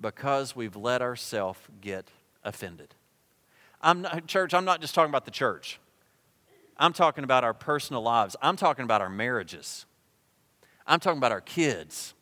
because 0.00 0.54
we've 0.56 0.76
let 0.76 1.02
ourselves 1.02 1.58
get 1.80 2.08
offended. 2.42 2.94
I'm 3.80 4.02
not, 4.02 4.26
church, 4.26 4.54
I'm 4.54 4.64
not 4.64 4.80
just 4.80 4.94
talking 4.94 5.10
about 5.10 5.24
the 5.24 5.30
church. 5.30 5.78
I'm 6.76 6.92
talking 6.92 7.24
about 7.24 7.44
our 7.44 7.54
personal 7.54 8.02
lives. 8.02 8.34
I'm 8.42 8.56
talking 8.56 8.84
about 8.84 9.00
our 9.00 9.10
marriages. 9.10 9.86
I'm 10.86 11.00
talking 11.00 11.18
about 11.18 11.32
our 11.32 11.40
kids. 11.40 12.14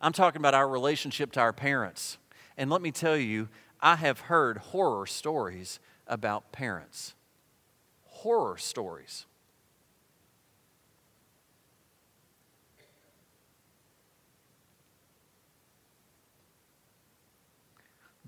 I'm 0.00 0.12
talking 0.12 0.40
about 0.40 0.54
our 0.54 0.68
relationship 0.68 1.32
to 1.32 1.40
our 1.40 1.52
parents. 1.52 2.18
And 2.56 2.70
let 2.70 2.82
me 2.82 2.90
tell 2.90 3.16
you, 3.16 3.48
I 3.80 3.96
have 3.96 4.20
heard 4.20 4.58
horror 4.58 5.06
stories 5.06 5.78
about 6.06 6.52
parents. 6.52 7.14
Horror 8.04 8.56
stories. 8.56 9.26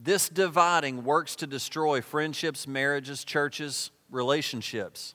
This 0.08 0.30
dividing 0.30 1.04
works 1.04 1.36
to 1.36 1.46
destroy 1.46 2.00
friendships, 2.00 2.66
marriages, 2.66 3.24
churches, 3.24 3.90
relationships. 4.10 5.14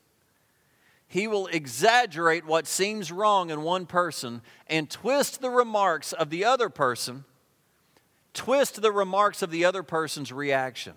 He 1.07 1.27
will 1.27 1.47
exaggerate 1.47 2.45
what 2.45 2.67
seems 2.67 3.11
wrong 3.11 3.49
in 3.49 3.63
one 3.63 3.87
person 3.87 4.43
and 4.67 4.87
twist 4.87 5.41
the 5.41 5.49
remarks 5.49 6.13
of 6.13 6.29
the 6.29 6.45
other 6.45 6.69
person, 6.69 7.25
twist 8.35 8.83
the 8.83 8.91
remarks 8.91 9.41
of 9.41 9.49
the 9.49 9.65
other 9.65 9.81
person's 9.81 10.31
reaction. 10.31 10.93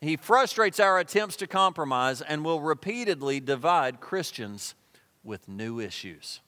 He 0.00 0.16
frustrates 0.16 0.80
our 0.80 0.98
attempts 0.98 1.36
to 1.36 1.46
compromise 1.46 2.22
and 2.22 2.42
will 2.42 2.62
repeatedly 2.62 3.40
divide 3.40 4.00
Christians 4.00 4.74
with 5.22 5.50
new 5.50 5.78
issues. 5.78 6.40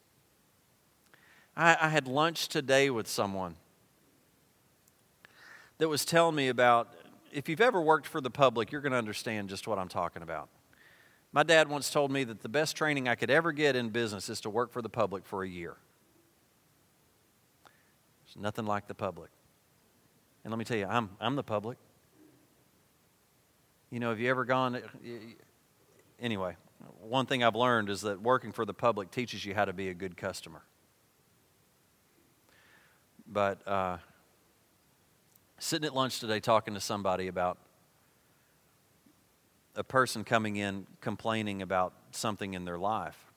I, 1.54 1.76
I 1.78 1.88
had 1.90 2.08
lunch 2.08 2.48
today 2.48 2.88
with 2.88 3.06
someone 3.06 3.56
that 5.78 5.88
was 5.88 6.04
telling 6.04 6.36
me 6.36 6.48
about 6.48 6.92
if 7.32 7.48
you've 7.48 7.60
ever 7.60 7.80
worked 7.80 8.06
for 8.06 8.20
the 8.20 8.30
public, 8.30 8.70
you're 8.70 8.80
going 8.80 8.92
to 8.92 8.98
understand 8.98 9.48
just 9.48 9.66
what 9.66 9.78
I'm 9.78 9.88
talking 9.88 10.22
about. 10.22 10.48
My 11.32 11.42
dad 11.42 11.68
once 11.68 11.90
told 11.90 12.12
me 12.12 12.22
that 12.24 12.42
the 12.42 12.48
best 12.48 12.76
training 12.76 13.08
I 13.08 13.16
could 13.16 13.30
ever 13.30 13.50
get 13.50 13.74
in 13.74 13.88
business 13.88 14.28
is 14.28 14.40
to 14.42 14.50
work 14.50 14.72
for 14.72 14.80
the 14.80 14.88
public 14.88 15.26
for 15.26 15.42
a 15.42 15.48
year. 15.48 15.76
There's 18.24 18.40
nothing 18.40 18.66
like 18.66 18.86
the 18.86 18.94
public. 18.94 19.30
And 20.44 20.52
let 20.52 20.58
me 20.58 20.64
tell 20.64 20.76
you, 20.76 20.86
I'm, 20.86 21.10
I'm 21.20 21.34
the 21.34 21.42
public. 21.42 21.76
You 23.90 23.98
know, 23.98 24.10
have 24.10 24.20
you 24.20 24.30
ever 24.30 24.44
gone? 24.44 24.80
Anyway, 26.20 26.56
one 27.00 27.26
thing 27.26 27.42
I've 27.42 27.56
learned 27.56 27.90
is 27.90 28.02
that 28.02 28.22
working 28.22 28.52
for 28.52 28.64
the 28.64 28.74
public 28.74 29.10
teaches 29.10 29.44
you 29.44 29.54
how 29.54 29.64
to 29.64 29.72
be 29.72 29.88
a 29.88 29.94
good 29.94 30.16
customer. 30.16 30.62
But 33.26 33.66
uh, 33.66 33.98
sitting 35.64 35.86
at 35.86 35.94
lunch 35.94 36.20
today 36.20 36.40
talking 36.40 36.74
to 36.74 36.80
somebody 36.80 37.26
about 37.26 37.56
a 39.74 39.82
person 39.82 40.22
coming 40.22 40.56
in 40.56 40.86
complaining 41.00 41.62
about 41.62 41.94
something 42.10 42.52
in 42.52 42.66
their 42.66 42.76
life. 42.76 43.32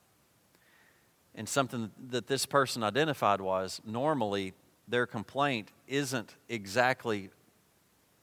And 1.35 1.47
something 1.47 1.89
that 2.09 2.27
this 2.27 2.45
person 2.45 2.83
identified 2.83 3.39
was 3.39 3.81
normally 3.85 4.53
their 4.89 5.05
complaint 5.05 5.71
isn't 5.87 6.35
exactly 6.49 7.29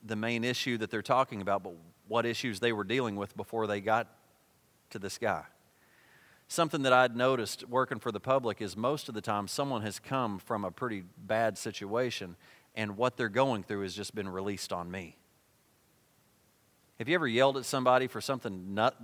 the 0.05 0.17
main 0.17 0.45
issue 0.45 0.77
that 0.79 0.91
they're 0.91 1.01
talking 1.01 1.41
about, 1.41 1.63
but 1.63 1.73
what 2.07 2.27
issues 2.27 2.61
they 2.61 2.73
were 2.73 2.85
dealing 2.85 3.17
with 3.17 3.35
before 3.35 3.67
they 3.67 3.81
got 3.81 4.07
to 4.91 4.99
this 4.99 5.17
guy. 5.17 5.45
Something 6.47 6.83
that 6.83 6.93
I'd 6.93 7.17
noticed 7.17 7.67
working 7.71 7.99
for 7.99 8.13
the 8.13 8.21
public 8.21 8.61
is 8.61 8.77
most 8.77 9.09
of 9.09 9.15
the 9.15 9.23
time 9.23 9.49
someone 9.49 9.81
has 9.81 9.99
come 9.99 10.39
from 10.39 10.63
a 10.63 10.71
pretty 10.71 11.05
bad 11.17 11.57
situation 11.57 12.37
and 12.75 12.97
what 12.97 13.17
they're 13.17 13.29
going 13.29 13.63
through 13.63 13.83
has 13.83 13.95
just 13.95 14.15
been 14.15 14.29
released 14.29 14.73
on 14.73 14.91
me. 14.91 15.17
Have 16.99 17.09
you 17.09 17.15
ever 17.15 17.27
yelled 17.27 17.57
at 17.57 17.65
somebody 17.65 18.07
for 18.07 18.21
something 18.21 18.75
not, 18.75 18.95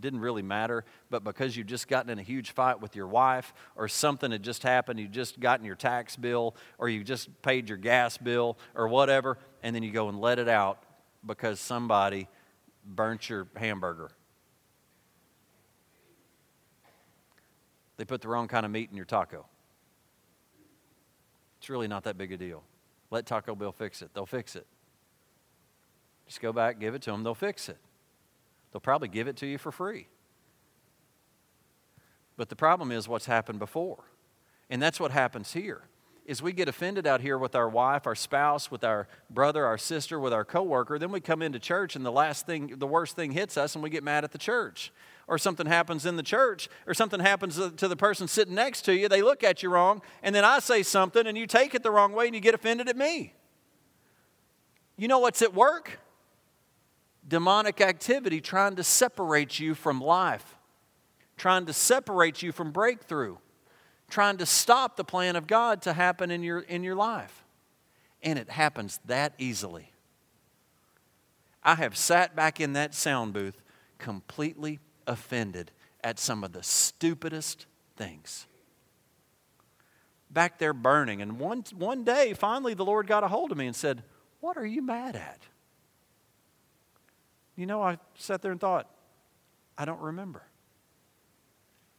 didn't 0.00 0.20
really 0.20 0.42
matter, 0.42 0.84
but 1.10 1.24
because 1.24 1.56
you've 1.56 1.66
just 1.66 1.88
gotten 1.88 2.10
in 2.10 2.18
a 2.18 2.22
huge 2.22 2.50
fight 2.52 2.80
with 2.80 2.96
your 2.96 3.06
wife, 3.06 3.52
or 3.76 3.86
something 3.86 4.30
had 4.30 4.42
just 4.42 4.62
happened, 4.62 4.98
you 4.98 5.08
just 5.08 5.38
gotten 5.38 5.64
your 5.64 5.74
tax 5.76 6.16
bill, 6.16 6.56
or 6.78 6.88
you 6.88 7.04
just 7.04 7.28
paid 7.42 7.68
your 7.68 7.78
gas 7.78 8.16
bill, 8.16 8.58
or 8.74 8.88
whatever, 8.88 9.38
and 9.62 9.76
then 9.76 9.82
you 9.82 9.92
go 9.92 10.08
and 10.08 10.20
let 10.20 10.38
it 10.38 10.48
out 10.48 10.82
because 11.24 11.60
somebody 11.60 12.28
burnt 12.84 13.28
your 13.28 13.46
hamburger? 13.56 14.10
They 17.98 18.04
put 18.04 18.22
the 18.22 18.28
wrong 18.28 18.48
kind 18.48 18.66
of 18.66 18.72
meat 18.72 18.88
in 18.90 18.96
your 18.96 19.06
taco. 19.06 19.46
It's 21.58 21.70
really 21.70 21.88
not 21.88 22.04
that 22.04 22.18
big 22.18 22.32
a 22.32 22.36
deal. 22.36 22.64
Let 23.12 23.26
Taco 23.26 23.54
Bell 23.54 23.72
fix 23.72 24.00
it. 24.00 24.10
They'll 24.14 24.24
fix 24.24 24.56
it. 24.56 24.66
Just 26.26 26.40
go 26.40 26.50
back, 26.50 26.80
give 26.80 26.94
it 26.94 27.02
to 27.02 27.10
them, 27.10 27.22
they'll 27.22 27.34
fix 27.34 27.68
it. 27.68 27.76
They'll 28.72 28.80
probably 28.80 29.08
give 29.08 29.28
it 29.28 29.36
to 29.36 29.46
you 29.46 29.58
for 29.58 29.70
free. 29.70 30.08
But 32.38 32.48
the 32.48 32.56
problem 32.56 32.90
is 32.90 33.06
what's 33.06 33.26
happened 33.26 33.58
before. 33.58 34.04
And 34.70 34.80
that's 34.80 34.98
what 34.98 35.10
happens 35.10 35.52
here. 35.52 35.82
Is 36.24 36.40
we 36.40 36.52
get 36.52 36.68
offended 36.68 37.06
out 37.06 37.20
here 37.20 37.36
with 37.36 37.54
our 37.54 37.68
wife, 37.68 38.06
our 38.06 38.14
spouse, 38.14 38.70
with 38.70 38.82
our 38.82 39.08
brother, 39.28 39.66
our 39.66 39.76
sister, 39.76 40.18
with 40.18 40.32
our 40.32 40.44
coworker, 40.44 40.98
then 40.98 41.12
we 41.12 41.20
come 41.20 41.42
into 41.42 41.58
church 41.58 41.94
and 41.96 42.06
the 42.06 42.12
last 42.12 42.46
thing 42.46 42.78
the 42.78 42.86
worst 42.86 43.14
thing 43.14 43.32
hits 43.32 43.58
us 43.58 43.74
and 43.74 43.82
we 43.84 43.90
get 43.90 44.02
mad 44.02 44.24
at 44.24 44.32
the 44.32 44.38
church 44.38 44.90
or 45.32 45.38
something 45.38 45.64
happens 45.64 46.04
in 46.04 46.16
the 46.16 46.22
church 46.22 46.68
or 46.86 46.92
something 46.92 47.18
happens 47.18 47.56
to 47.56 47.88
the 47.88 47.96
person 47.96 48.28
sitting 48.28 48.54
next 48.54 48.82
to 48.82 48.94
you, 48.94 49.08
they 49.08 49.22
look 49.22 49.42
at 49.42 49.62
you 49.62 49.70
wrong, 49.70 50.02
and 50.22 50.34
then 50.34 50.44
I 50.44 50.58
say 50.58 50.82
something 50.82 51.26
and 51.26 51.38
you 51.38 51.46
take 51.46 51.74
it 51.74 51.82
the 51.82 51.90
wrong 51.90 52.12
way 52.12 52.26
and 52.26 52.34
you 52.34 52.40
get 52.42 52.54
offended 52.54 52.86
at 52.86 52.98
me. 52.98 53.32
You 54.98 55.08
know 55.08 55.20
what's 55.20 55.40
at 55.40 55.54
work? 55.54 56.00
Demonic 57.26 57.80
activity 57.80 58.42
trying 58.42 58.76
to 58.76 58.84
separate 58.84 59.58
you 59.58 59.74
from 59.74 60.02
life, 60.02 60.58
trying 61.38 61.64
to 61.64 61.72
separate 61.72 62.42
you 62.42 62.52
from 62.52 62.70
breakthrough, 62.70 63.38
trying 64.10 64.36
to 64.36 64.44
stop 64.44 64.98
the 64.98 65.04
plan 65.04 65.34
of 65.34 65.46
God 65.46 65.80
to 65.82 65.94
happen 65.94 66.30
in 66.30 66.42
your, 66.42 66.58
in 66.58 66.84
your 66.84 66.94
life. 66.94 67.42
And 68.22 68.38
it 68.38 68.50
happens 68.50 69.00
that 69.06 69.32
easily. 69.38 69.92
I 71.62 71.76
have 71.76 71.96
sat 71.96 72.36
back 72.36 72.60
in 72.60 72.74
that 72.74 72.94
sound 72.94 73.32
booth 73.32 73.62
completely 73.96 74.78
offended 75.06 75.70
at 76.02 76.18
some 76.18 76.44
of 76.44 76.52
the 76.52 76.62
stupidest 76.62 77.66
things. 77.96 78.46
Back 80.30 80.58
there 80.58 80.72
burning. 80.72 81.20
And 81.20 81.38
one, 81.38 81.64
one 81.76 82.04
day, 82.04 82.32
finally, 82.32 82.74
the 82.74 82.84
Lord 82.84 83.06
got 83.06 83.22
a 83.22 83.28
hold 83.28 83.52
of 83.52 83.58
me 83.58 83.66
and 83.66 83.76
said, 83.76 84.02
What 84.40 84.56
are 84.56 84.66
you 84.66 84.82
mad 84.82 85.14
at? 85.14 85.40
You 87.56 87.66
know, 87.66 87.82
I 87.82 87.98
sat 88.14 88.40
there 88.40 88.52
and 88.52 88.60
thought, 88.60 88.88
I 89.76 89.84
don't 89.84 90.00
remember. 90.00 90.42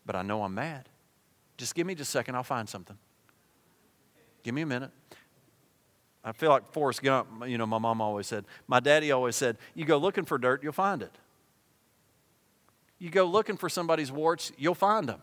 But 0.06 0.16
I 0.16 0.24
know 0.24 0.44
I'm 0.44 0.56
mad. 0.56 0.90
Just 1.58 1.76
give 1.76 1.86
me 1.86 1.96
just 1.96 2.10
a 2.10 2.12
second, 2.12 2.36
I'll 2.36 2.44
find 2.44 2.68
something. 2.68 2.98
Give 4.44 4.54
me 4.54 4.62
a 4.62 4.66
minute. 4.66 4.92
I 6.24 6.32
feel 6.32 6.50
like 6.50 6.72
Forrest 6.72 7.02
Gump, 7.04 7.28
you 7.48 7.58
know, 7.58 7.66
my 7.66 7.78
mom 7.78 8.02
always 8.02 8.28
said, 8.28 8.46
my 8.68 8.80
daddy 8.80 9.12
always 9.12 9.36
said, 9.36 9.58
you 9.76 9.86
go 9.86 9.98
looking 9.98 10.26
for 10.26 10.38
dirt, 10.38 10.64
you'll 10.64 10.72
find 10.72 11.02
it. 11.02 11.12
You 13.04 13.10
go 13.10 13.26
looking 13.26 13.58
for 13.58 13.68
somebody's 13.68 14.14
warts, 14.14 14.54
you'll 14.58 14.76
find 14.76 15.10
them. 15.10 15.22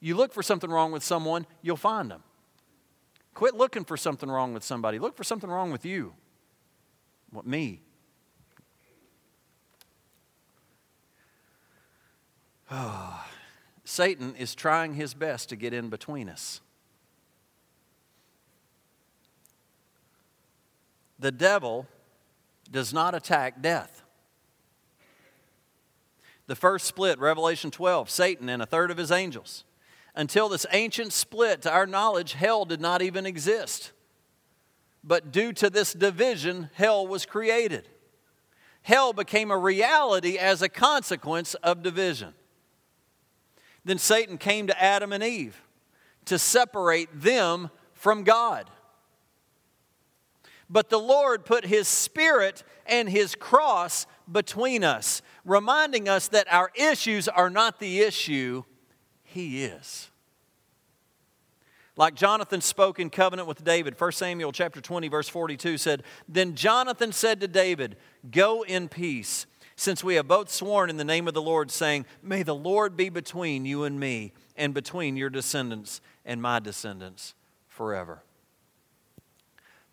You 0.00 0.16
look 0.16 0.32
for 0.32 0.42
something 0.42 0.70
wrong 0.70 0.90
with 0.90 1.04
someone, 1.04 1.46
you'll 1.60 1.76
find 1.76 2.10
them. 2.10 2.22
Quit 3.34 3.54
looking 3.54 3.84
for 3.84 3.98
something 3.98 4.30
wrong 4.30 4.54
with 4.54 4.64
somebody. 4.64 4.98
Look 4.98 5.14
for 5.14 5.22
something 5.22 5.50
wrong 5.50 5.70
with 5.70 5.84
you. 5.84 6.14
What, 7.30 7.46
me? 7.46 7.82
Oh, 12.70 13.22
Satan 13.84 14.34
is 14.36 14.54
trying 14.54 14.94
his 14.94 15.12
best 15.12 15.50
to 15.50 15.56
get 15.56 15.74
in 15.74 15.90
between 15.90 16.30
us. 16.30 16.62
The 21.18 21.32
devil 21.32 21.86
does 22.70 22.94
not 22.94 23.14
attack 23.14 23.60
death. 23.60 24.01
The 26.52 26.56
first 26.56 26.84
split, 26.84 27.18
Revelation 27.18 27.70
12, 27.70 28.10
Satan 28.10 28.50
and 28.50 28.60
a 28.60 28.66
third 28.66 28.90
of 28.90 28.98
his 28.98 29.10
angels. 29.10 29.64
Until 30.14 30.50
this 30.50 30.66
ancient 30.70 31.14
split, 31.14 31.62
to 31.62 31.72
our 31.72 31.86
knowledge, 31.86 32.34
hell 32.34 32.66
did 32.66 32.78
not 32.78 33.00
even 33.00 33.24
exist. 33.24 33.92
But 35.02 35.32
due 35.32 35.54
to 35.54 35.70
this 35.70 35.94
division, 35.94 36.68
hell 36.74 37.06
was 37.06 37.24
created. 37.24 37.88
Hell 38.82 39.14
became 39.14 39.50
a 39.50 39.56
reality 39.56 40.36
as 40.36 40.60
a 40.60 40.68
consequence 40.68 41.54
of 41.54 41.82
division. 41.82 42.34
Then 43.86 43.96
Satan 43.96 44.36
came 44.36 44.66
to 44.66 44.78
Adam 44.78 45.10
and 45.14 45.24
Eve 45.24 45.58
to 46.26 46.38
separate 46.38 47.08
them 47.18 47.70
from 47.94 48.24
God. 48.24 48.68
But 50.68 50.90
the 50.90 51.00
Lord 51.00 51.46
put 51.46 51.64
His 51.64 51.88
Spirit 51.88 52.62
and 52.84 53.08
His 53.08 53.34
cross 53.34 54.06
between 54.30 54.84
us, 54.84 55.22
reminding 55.44 56.08
us 56.08 56.28
that 56.28 56.46
our 56.50 56.70
issues 56.74 57.28
are 57.28 57.50
not 57.50 57.78
the 57.78 58.00
issue, 58.00 58.64
He 59.22 59.64
is. 59.64 60.10
Like 61.96 62.14
Jonathan 62.14 62.60
spoke 62.60 62.98
in 62.98 63.10
covenant 63.10 63.46
with 63.46 63.64
David, 63.64 64.00
1 64.00 64.12
Samuel 64.12 64.52
chapter 64.52 64.80
20 64.80 65.08
verse 65.08 65.28
42 65.28 65.76
said, 65.76 66.02
"Then 66.26 66.54
Jonathan 66.54 67.12
said 67.12 67.40
to 67.40 67.48
David, 67.48 67.96
"Go 68.30 68.62
in 68.62 68.88
peace, 68.88 69.46
since 69.76 70.04
we 70.04 70.14
have 70.14 70.28
both 70.28 70.50
sworn 70.50 70.90
in 70.90 70.96
the 70.96 71.04
name 71.04 71.26
of 71.28 71.34
the 71.34 71.42
Lord, 71.42 71.70
saying, 71.70 72.06
May 72.22 72.42
the 72.42 72.54
Lord 72.54 72.96
be 72.96 73.08
between 73.08 73.64
you 73.64 73.84
and 73.84 73.98
me, 73.98 74.32
and 74.56 74.74
between 74.74 75.16
your 75.16 75.30
descendants 75.30 76.00
and 76.24 76.40
my 76.40 76.60
descendants 76.60 77.34
forever. 77.68 78.22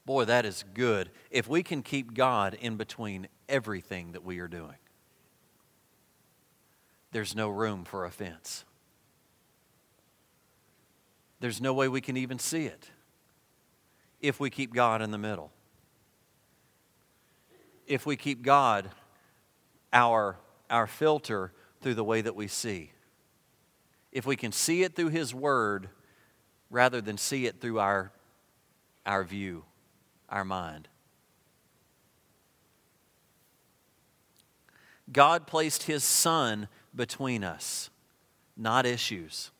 Boy, 0.09 0.25
that 0.25 0.43
is 0.43 0.65
good 0.73 1.11
if 1.29 1.47
we 1.47 1.61
can 1.61 1.83
keep 1.83 2.15
God 2.15 2.55
in 2.59 2.77
between 2.77 3.27
everything 3.47 4.13
that 4.13 4.25
we 4.25 4.39
are 4.39 4.47
doing. 4.47 4.77
There's 7.11 7.35
no 7.35 7.47
room 7.47 7.85
for 7.85 8.05
offense. 8.05 8.65
There's 11.39 11.61
no 11.61 11.75
way 11.75 11.87
we 11.87 12.01
can 12.01 12.17
even 12.17 12.39
see 12.39 12.65
it 12.65 12.89
if 14.19 14.39
we 14.39 14.49
keep 14.49 14.73
God 14.73 15.03
in 15.03 15.11
the 15.11 15.19
middle. 15.19 15.51
If 17.85 18.07
we 18.07 18.15
keep 18.15 18.41
God 18.41 18.89
our, 19.93 20.37
our 20.71 20.87
filter 20.87 21.53
through 21.81 21.93
the 21.93 22.03
way 22.03 22.21
that 22.21 22.35
we 22.35 22.47
see. 22.47 22.93
If 24.11 24.25
we 24.25 24.35
can 24.35 24.51
see 24.51 24.81
it 24.81 24.95
through 24.95 25.09
His 25.09 25.35
Word 25.35 25.87
rather 26.71 26.99
than 26.99 27.19
see 27.19 27.45
it 27.45 27.61
through 27.61 27.77
our, 27.77 28.11
our 29.05 29.23
view, 29.23 29.65
our 30.29 30.45
mind. 30.45 30.87
God 35.11 35.47
placed 35.47 35.83
His 35.83 36.03
Son 36.03 36.67
between 36.95 37.43
us, 37.43 37.89
not 38.55 38.85
issues. 38.85 39.51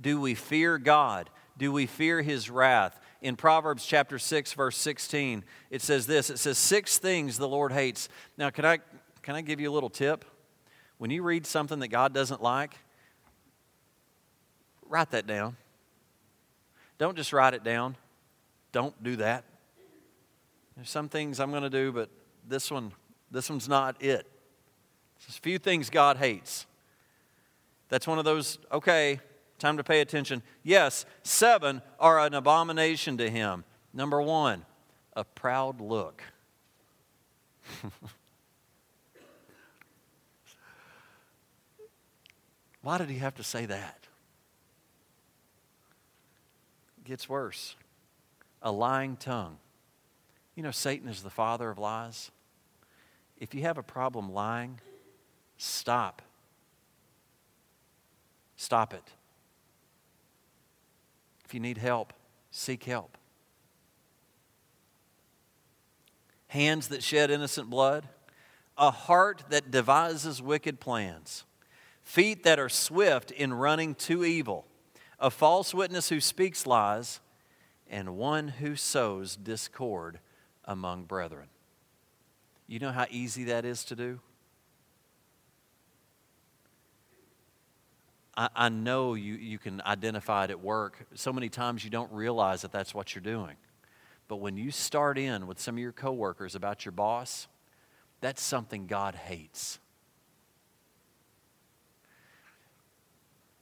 Do 0.00 0.20
we 0.20 0.34
fear 0.34 0.78
God? 0.78 1.30
Do 1.58 1.72
we 1.72 1.86
fear 1.86 2.22
His 2.22 2.50
wrath? 2.50 3.00
In 3.22 3.34
Proverbs 3.34 3.84
chapter 3.84 4.18
6, 4.18 4.52
verse 4.52 4.76
16, 4.76 5.42
it 5.70 5.82
says 5.82 6.06
this 6.06 6.30
it 6.30 6.38
says, 6.38 6.58
Six 6.58 6.98
things 6.98 7.38
the 7.38 7.48
Lord 7.48 7.72
hates. 7.72 8.08
Now, 8.36 8.50
can 8.50 8.64
I, 8.64 8.78
can 9.22 9.34
I 9.34 9.40
give 9.40 9.58
you 9.58 9.70
a 9.70 9.74
little 9.74 9.90
tip? 9.90 10.24
When 10.98 11.10
you 11.10 11.22
read 11.22 11.46
something 11.46 11.80
that 11.80 11.88
God 11.88 12.14
doesn't 12.14 12.42
like, 12.42 12.74
write 14.88 15.10
that 15.10 15.26
down. 15.26 15.56
Don't 16.98 17.16
just 17.16 17.32
write 17.32 17.54
it 17.54 17.64
down. 17.64 17.96
Don't 18.76 19.02
do 19.02 19.16
that. 19.16 19.44
There's 20.76 20.90
some 20.90 21.08
things 21.08 21.40
I'm 21.40 21.50
going 21.50 21.62
to 21.62 21.70
do, 21.70 21.92
but 21.92 22.10
this 22.46 22.70
one, 22.70 22.92
this 23.30 23.48
one's 23.48 23.70
not 23.70 24.02
it. 24.02 24.26
There's 25.18 25.38
a 25.38 25.40
few 25.40 25.58
things 25.58 25.88
God 25.88 26.18
hates. 26.18 26.66
That's 27.88 28.06
one 28.06 28.18
of 28.18 28.26
those, 28.26 28.58
okay, 28.70 29.18
time 29.58 29.78
to 29.78 29.82
pay 29.82 30.02
attention. 30.02 30.42
Yes, 30.62 31.06
seven 31.22 31.80
are 31.98 32.20
an 32.20 32.34
abomination 32.34 33.16
to 33.16 33.30
him. 33.30 33.64
Number 33.94 34.20
one, 34.20 34.66
a 35.14 35.24
proud 35.24 35.80
look. 35.80 36.22
Why 42.82 42.98
did 42.98 43.08
he 43.08 43.16
have 43.20 43.36
to 43.36 43.42
say 43.42 43.64
that? 43.64 44.06
It 46.98 47.04
gets 47.04 47.26
worse. 47.26 47.74
A 48.66 48.72
lying 48.72 49.14
tongue. 49.16 49.58
You 50.56 50.64
know, 50.64 50.72
Satan 50.72 51.08
is 51.08 51.22
the 51.22 51.30
father 51.30 51.70
of 51.70 51.78
lies. 51.78 52.32
If 53.38 53.54
you 53.54 53.62
have 53.62 53.78
a 53.78 53.82
problem 53.82 54.32
lying, 54.32 54.80
stop. 55.56 56.20
Stop 58.56 58.92
it. 58.92 59.04
If 61.44 61.54
you 61.54 61.60
need 61.60 61.78
help, 61.78 62.12
seek 62.50 62.82
help. 62.82 63.16
Hands 66.48 66.88
that 66.88 67.04
shed 67.04 67.30
innocent 67.30 67.70
blood, 67.70 68.08
a 68.76 68.90
heart 68.90 69.44
that 69.48 69.70
devises 69.70 70.42
wicked 70.42 70.80
plans, 70.80 71.44
feet 72.02 72.42
that 72.42 72.58
are 72.58 72.68
swift 72.68 73.30
in 73.30 73.54
running 73.54 73.94
to 73.94 74.24
evil, 74.24 74.66
a 75.20 75.30
false 75.30 75.72
witness 75.72 76.08
who 76.08 76.18
speaks 76.18 76.66
lies, 76.66 77.20
and 77.90 78.16
one 78.16 78.48
who 78.48 78.76
sows 78.76 79.36
discord 79.36 80.18
among 80.64 81.04
brethren. 81.04 81.48
You 82.66 82.78
know 82.80 82.92
how 82.92 83.06
easy 83.10 83.44
that 83.44 83.64
is 83.64 83.84
to 83.84 83.96
do? 83.96 84.20
I, 88.36 88.48
I 88.54 88.68
know 88.68 89.14
you, 89.14 89.34
you 89.34 89.58
can 89.58 89.80
identify 89.82 90.44
it 90.44 90.50
at 90.50 90.60
work. 90.60 91.06
So 91.14 91.32
many 91.32 91.48
times 91.48 91.84
you 91.84 91.90
don't 91.90 92.12
realize 92.12 92.62
that 92.62 92.72
that's 92.72 92.94
what 92.94 93.14
you're 93.14 93.22
doing. 93.22 93.56
But 94.28 94.36
when 94.36 94.56
you 94.56 94.70
start 94.70 95.18
in 95.18 95.46
with 95.46 95.60
some 95.60 95.76
of 95.76 95.78
your 95.78 95.92
coworkers 95.92 96.54
about 96.54 96.84
your 96.84 96.92
boss, 96.92 97.46
that's 98.20 98.42
something 98.42 98.86
God 98.86 99.14
hates. 99.14 99.78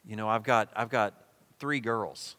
You 0.07 0.17
know, 0.17 0.29
I've 0.29 0.43
got, 0.43 0.71
I've 0.75 0.89
got 0.91 1.15
three 1.59 1.81
girls. 1.81 2.37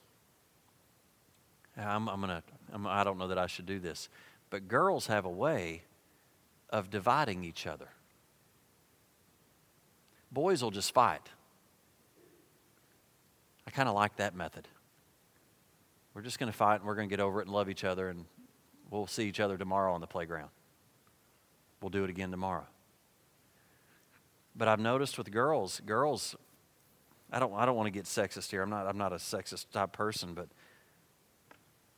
I'm, 1.77 2.07
I'm 2.07 2.21
gonna, 2.21 2.43
I'm, 2.71 2.87
I 2.87 3.03
don't 3.03 3.17
know 3.17 3.27
that 3.27 3.37
I 3.37 3.47
should 3.47 3.65
do 3.65 3.79
this, 3.79 4.09
but 4.49 4.67
girls 4.67 5.07
have 5.07 5.25
a 5.25 5.29
way 5.29 5.83
of 6.69 6.89
dividing 6.89 7.43
each 7.43 7.67
other. 7.67 7.89
Boys 10.31 10.63
will 10.63 10.71
just 10.71 10.93
fight. 10.93 11.29
I 13.67 13.71
kind 13.71 13.89
of 13.89 13.95
like 13.95 14.17
that 14.17 14.35
method. 14.35 14.67
We're 16.13 16.21
just 16.21 16.39
going 16.39 16.51
to 16.51 16.57
fight 16.57 16.75
and 16.75 16.85
we're 16.85 16.95
going 16.95 17.09
to 17.09 17.13
get 17.13 17.21
over 17.21 17.39
it 17.39 17.47
and 17.47 17.53
love 17.53 17.69
each 17.69 17.83
other, 17.83 18.09
and 18.09 18.25
we'll 18.89 19.07
see 19.07 19.27
each 19.27 19.39
other 19.39 19.57
tomorrow 19.57 19.93
on 19.93 20.01
the 20.01 20.07
playground. 20.07 20.49
We'll 21.81 21.89
do 21.89 22.03
it 22.03 22.09
again 22.09 22.31
tomorrow. 22.31 22.65
But 24.55 24.69
I've 24.69 24.79
noticed 24.79 25.17
with 25.17 25.29
girls, 25.31 25.81
girls, 25.85 26.35
I 27.31 27.39
don't, 27.39 27.53
I 27.53 27.65
don't 27.65 27.75
want 27.75 27.87
to 27.87 27.91
get 27.91 28.05
sexist 28.05 28.51
here. 28.51 28.61
I'm 28.61 28.69
not, 28.69 28.87
I'm 28.87 28.97
not 28.97 29.11
a 29.11 29.17
sexist 29.17 29.65
type 29.71 29.91
person, 29.91 30.33
but 30.33 30.47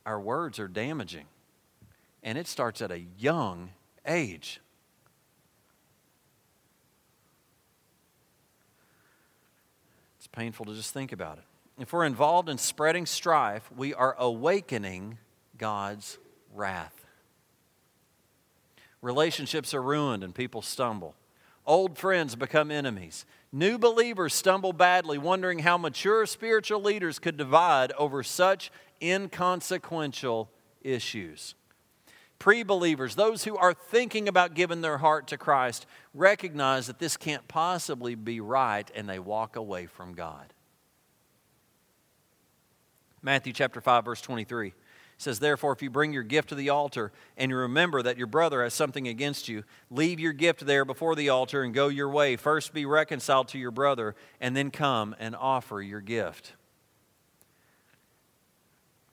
our 0.08 0.18
words 0.18 0.58
are 0.58 0.68
damaging. 0.68 1.26
And 2.22 2.38
it 2.38 2.46
starts 2.46 2.80
at 2.80 2.90
a 2.90 2.98
young 3.18 3.70
age. 4.06 4.58
It's 10.16 10.26
painful 10.26 10.64
to 10.64 10.74
just 10.74 10.94
think 10.94 11.12
about 11.12 11.36
it. 11.36 11.44
If 11.78 11.92
we're 11.92 12.06
involved 12.06 12.48
in 12.48 12.56
spreading 12.56 13.04
strife, 13.04 13.70
we 13.76 13.92
are 13.92 14.16
awakening 14.18 15.18
God's 15.58 16.16
wrath. 16.54 17.04
Relationships 19.02 19.74
are 19.74 19.82
ruined 19.82 20.24
and 20.24 20.34
people 20.34 20.62
stumble. 20.62 21.14
Old 21.68 21.98
friends 21.98 22.34
become 22.34 22.70
enemies. 22.70 23.26
New 23.52 23.76
believers 23.76 24.32
stumble 24.32 24.72
badly, 24.72 25.18
wondering 25.18 25.58
how 25.58 25.76
mature 25.76 26.24
spiritual 26.24 26.80
leaders 26.80 27.18
could 27.18 27.36
divide 27.36 27.92
over 27.92 28.22
such 28.22 28.72
inconsequential 29.02 30.50
issues. 30.80 31.54
Pre 32.38 32.62
believers, 32.62 33.16
those 33.16 33.44
who 33.44 33.54
are 33.58 33.74
thinking 33.74 34.28
about 34.28 34.54
giving 34.54 34.80
their 34.80 34.96
heart 34.96 35.26
to 35.28 35.36
Christ, 35.36 35.84
recognize 36.14 36.86
that 36.86 37.00
this 37.00 37.18
can't 37.18 37.46
possibly 37.48 38.14
be 38.14 38.40
right 38.40 38.90
and 38.94 39.06
they 39.06 39.18
walk 39.18 39.54
away 39.54 39.84
from 39.84 40.14
God. 40.14 40.54
Matthew 43.20 43.52
chapter 43.52 43.82
5 43.82 44.06
verse 44.06 44.22
23 44.22 44.72
says 45.18 45.40
therefore 45.40 45.72
if 45.72 45.82
you 45.82 45.90
bring 45.90 46.12
your 46.12 46.22
gift 46.22 46.48
to 46.48 46.54
the 46.54 46.70
altar 46.70 47.12
and 47.36 47.50
you 47.50 47.56
remember 47.56 48.02
that 48.02 48.16
your 48.16 48.28
brother 48.28 48.62
has 48.62 48.72
something 48.72 49.08
against 49.08 49.48
you 49.48 49.64
leave 49.90 50.20
your 50.20 50.32
gift 50.32 50.64
there 50.64 50.84
before 50.84 51.16
the 51.16 51.28
altar 51.28 51.64
and 51.64 51.74
go 51.74 51.88
your 51.88 52.08
way. 52.08 52.36
First 52.36 52.72
be 52.72 52.86
reconciled 52.86 53.48
to 53.48 53.58
your 53.58 53.72
brother 53.72 54.14
and 54.40 54.56
then 54.56 54.70
come 54.70 55.14
and 55.18 55.34
offer 55.34 55.82
your 55.82 56.00
gift. 56.00 56.52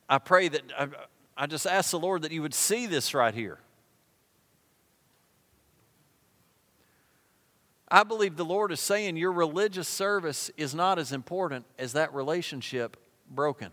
I 0.07 0.19
pray 0.19 0.47
that 0.47 0.61
I, 0.77 0.87
I 1.35 1.47
just 1.47 1.65
ask 1.65 1.89
the 1.89 1.99
Lord 1.99 2.21
that 2.21 2.31
you 2.31 2.43
would 2.43 2.53
see 2.53 2.85
this 2.85 3.15
right 3.15 3.33
here. 3.33 3.57
I 7.89 8.03
believe 8.03 8.35
the 8.35 8.45
Lord 8.45 8.71
is 8.71 8.79
saying 8.79 9.17
your 9.17 9.31
religious 9.31 9.87
service 9.87 10.51
is 10.57 10.75
not 10.75 10.99
as 10.99 11.11
important 11.11 11.65
as 11.79 11.93
that 11.93 12.13
relationship 12.13 12.97
broken 13.31 13.71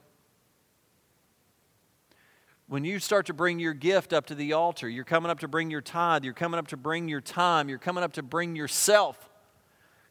when 2.73 2.85
you 2.85 2.99
start 2.99 3.27
to 3.27 3.35
bring 3.35 3.59
your 3.59 3.75
gift 3.75 4.15
up 4.15 4.25
to 4.25 4.35
the 4.35 4.55
altar, 4.55 4.89
you're 4.89 5.05
coming 5.05 5.31
up 5.31 5.41
to 5.41 5.47
bring 5.47 5.71
your 5.71 5.83
tithe, 5.83 6.25
you're 6.25 6.33
coming 6.33 6.59
up 6.59 6.69
to 6.69 6.79
bring 6.79 7.07
your 7.07 7.21
time, 7.21 7.69
you're 7.69 7.77
coming 7.77 8.03
up 8.03 8.15
to 8.15 8.23
bring 8.23 8.57
yourself. 8.57 9.29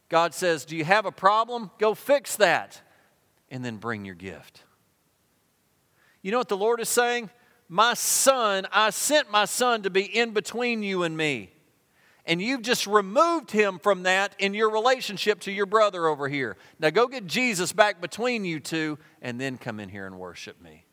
God 0.08 0.32
says, 0.32 0.64
Do 0.64 0.76
you 0.76 0.84
have 0.84 1.04
a 1.04 1.10
problem? 1.10 1.72
Go 1.78 1.96
fix 1.96 2.36
that. 2.36 2.80
And 3.50 3.64
then 3.64 3.78
bring 3.78 4.04
your 4.04 4.14
gift. 4.14 4.62
You 6.22 6.30
know 6.30 6.38
what 6.38 6.48
the 6.48 6.56
Lord 6.56 6.78
is 6.78 6.88
saying? 6.88 7.30
My 7.68 7.94
son, 7.94 8.68
I 8.70 8.90
sent 8.90 9.28
my 9.28 9.44
son 9.44 9.82
to 9.82 9.90
be 9.90 10.02
in 10.04 10.30
between 10.30 10.84
you 10.84 11.02
and 11.02 11.16
me. 11.16 11.50
And 12.26 12.40
you've 12.40 12.62
just 12.62 12.86
removed 12.86 13.50
him 13.50 13.80
from 13.80 14.04
that 14.04 14.36
in 14.38 14.54
your 14.54 14.70
relationship 14.70 15.40
to 15.40 15.50
your 15.50 15.66
brother 15.66 16.06
over 16.06 16.28
here. 16.28 16.56
Now 16.78 16.90
go 16.90 17.08
get 17.08 17.26
Jesus 17.26 17.72
back 17.72 18.00
between 18.00 18.44
you 18.44 18.60
two 18.60 19.00
and 19.20 19.40
then 19.40 19.58
come 19.58 19.80
in 19.80 19.88
here 19.88 20.06
and 20.06 20.16
worship 20.16 20.62
me. 20.62 20.84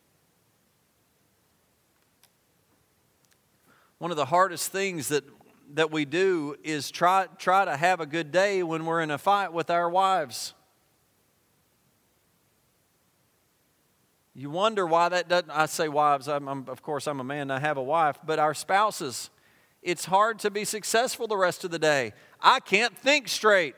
One 4.00 4.12
of 4.12 4.18
the 4.18 4.26
hardest 4.26 4.72
things 4.72 5.10
that, 5.10 5.26
that 5.74 5.92
we 5.92 6.06
do 6.06 6.56
is 6.64 6.90
try, 6.90 7.28
try 7.38 7.66
to 7.66 7.76
have 7.76 8.00
a 8.00 8.06
good 8.06 8.32
day 8.32 8.64
when 8.64 8.86
we're 8.86 9.02
in 9.02 9.12
a 9.12 9.18
fight 9.18 9.54
with 9.54 9.70
our 9.70 9.90
wives. 9.90 10.54
You 14.34 14.50
wonder 14.50 14.88
why 14.88 15.10
that 15.10 15.28
doesn't. 15.28 15.52
I 15.52 15.66
say 15.66 15.90
wives, 15.90 16.30
I'm, 16.30 16.48
I'm, 16.48 16.66
of 16.70 16.82
course, 16.82 17.08
I'm 17.08 17.20
a 17.20 17.26
man, 17.26 17.52
I 17.52 17.60
have 17.60 17.76
a 17.76 17.84
wife, 17.84 18.18
but 18.26 18.40
our 18.40 18.54
spouses, 18.54 19.30
it's 19.82 20.06
hard 20.06 20.40
to 20.40 20.50
be 20.50 20.64
successful 20.64 21.28
the 21.28 21.36
rest 21.36 21.66
of 21.66 21.72
the 21.72 21.80
day. 21.80 22.14
I 22.40 22.62
can't 22.62 22.98
think 22.98 23.28
straight. 23.28 23.76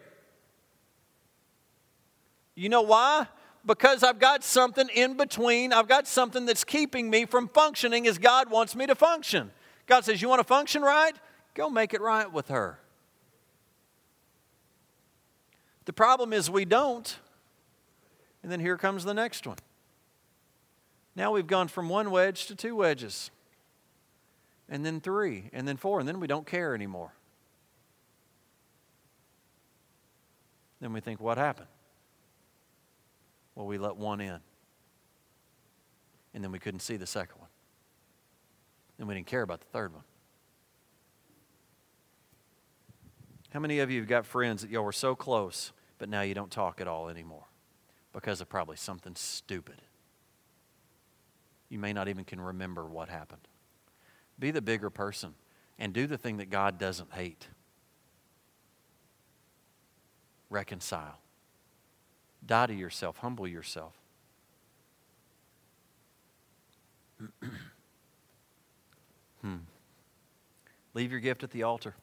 You 2.53 2.69
know 2.69 2.83
why? 2.83 3.25
Because 3.65 4.03
I've 4.03 4.19
got 4.19 4.43
something 4.43 4.87
in 4.93 5.17
between. 5.17 5.73
I've 5.73 5.87
got 5.87 6.07
something 6.07 6.45
that's 6.45 6.63
keeping 6.63 7.09
me 7.09 7.25
from 7.25 7.47
functioning 7.47 8.05
as 8.05 8.19
God 8.19 8.51
wants 8.51 8.75
me 8.75 8.85
to 8.85 8.93
function. 8.93 9.49
God 9.91 10.05
says, 10.05 10.21
You 10.21 10.29
want 10.29 10.39
to 10.39 10.45
function 10.45 10.83
right? 10.83 11.13
Go 11.53 11.69
make 11.69 11.93
it 11.93 11.99
right 11.99 12.31
with 12.31 12.47
her. 12.47 12.79
The 15.83 15.91
problem 15.91 16.31
is 16.31 16.49
we 16.49 16.63
don't. 16.63 17.19
And 18.41 18.49
then 18.49 18.61
here 18.61 18.77
comes 18.77 19.03
the 19.03 19.13
next 19.13 19.45
one. 19.45 19.57
Now 21.13 21.33
we've 21.33 21.45
gone 21.45 21.67
from 21.67 21.89
one 21.89 22.09
wedge 22.09 22.45
to 22.45 22.55
two 22.55 22.73
wedges, 22.73 23.31
and 24.69 24.85
then 24.85 25.01
three, 25.01 25.49
and 25.51 25.67
then 25.67 25.75
four, 25.75 25.99
and 25.99 26.07
then 26.07 26.21
we 26.21 26.27
don't 26.27 26.47
care 26.47 26.73
anymore. 26.73 27.11
Then 30.79 30.93
we 30.93 31.01
think, 31.01 31.19
what 31.19 31.37
happened? 31.37 31.67
Well, 33.55 33.67
we 33.67 33.77
let 33.77 33.97
one 33.97 34.21
in, 34.21 34.39
and 36.33 36.41
then 36.41 36.53
we 36.53 36.59
couldn't 36.59 36.79
see 36.79 36.95
the 36.95 37.05
second 37.05 37.39
one 37.39 37.40
and 39.01 39.07
we 39.07 39.15
didn't 39.15 39.25
care 39.25 39.41
about 39.41 39.59
the 39.59 39.67
third 39.73 39.91
one. 39.91 40.03
How 43.49 43.59
many 43.59 43.79
of 43.79 43.89
you 43.89 43.99
have 43.99 44.07
got 44.07 44.27
friends 44.27 44.61
that 44.61 44.69
y'all 44.69 44.83
were 44.83 44.91
so 44.91 45.15
close, 45.15 45.71
but 45.97 46.07
now 46.07 46.21
you 46.21 46.35
don't 46.35 46.51
talk 46.51 46.79
at 46.79 46.87
all 46.87 47.09
anymore 47.09 47.45
because 48.13 48.41
of 48.41 48.47
probably 48.47 48.77
something 48.77 49.15
stupid? 49.15 49.81
You 51.67 51.79
may 51.79 51.93
not 51.93 52.07
even 52.09 52.25
can 52.25 52.39
remember 52.39 52.85
what 52.85 53.09
happened. 53.09 53.41
Be 54.37 54.51
the 54.51 54.61
bigger 54.61 54.91
person 54.91 55.33
and 55.79 55.93
do 55.93 56.05
the 56.05 56.17
thing 56.17 56.37
that 56.37 56.51
God 56.51 56.77
doesn't 56.77 57.11
hate. 57.11 57.47
Reconcile. 60.51 61.17
Die 62.45 62.67
to 62.67 62.73
yourself, 62.75 63.17
humble 63.17 63.47
yourself. 63.47 63.95
Leave 70.93 71.11
your 71.11 71.19
gift 71.19 71.43
at 71.43 71.51
the 71.51 71.63
altar 71.63 71.95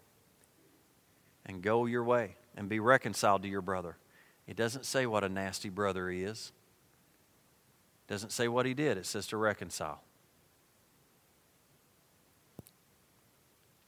and 1.44 1.62
go 1.62 1.86
your 1.86 2.04
way 2.04 2.36
and 2.56 2.68
be 2.68 2.80
reconciled 2.80 3.42
to 3.42 3.48
your 3.48 3.62
brother. 3.62 3.96
It 4.46 4.56
doesn't 4.56 4.86
say 4.86 5.06
what 5.06 5.24
a 5.24 5.28
nasty 5.28 5.68
brother 5.68 6.10
he 6.10 6.22
is. 6.22 6.52
It 8.06 8.12
doesn't 8.12 8.32
say 8.32 8.48
what 8.48 8.66
he 8.66 8.74
did. 8.74 8.96
It 8.96 9.06
says 9.06 9.26
to 9.28 9.36
reconcile. 9.36 10.02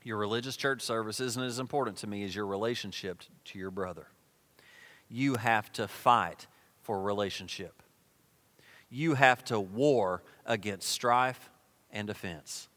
Your 0.03 0.17
religious 0.17 0.57
church 0.57 0.83
service 0.83 1.21
isn't 1.21 1.43
as 1.43 1.59
important 1.59 1.99
to 1.99 2.07
me 2.07 2.25
as 2.25 2.35
your 2.35 2.47
relationship 2.47 3.23
to 3.47 3.59
your 3.59 3.71
brother. 3.71 4.07
You 5.09 5.37
have 5.37 5.71
to 5.75 5.87
fight 5.87 6.47
for 6.83 7.03
relationship. 7.03 7.83
You 8.89 9.15
have 9.15 9.45
to 9.47 9.61
war 9.61 10.23
against 10.47 10.89
strife 10.89 11.51
and 11.91 12.09
offense. 12.09 12.70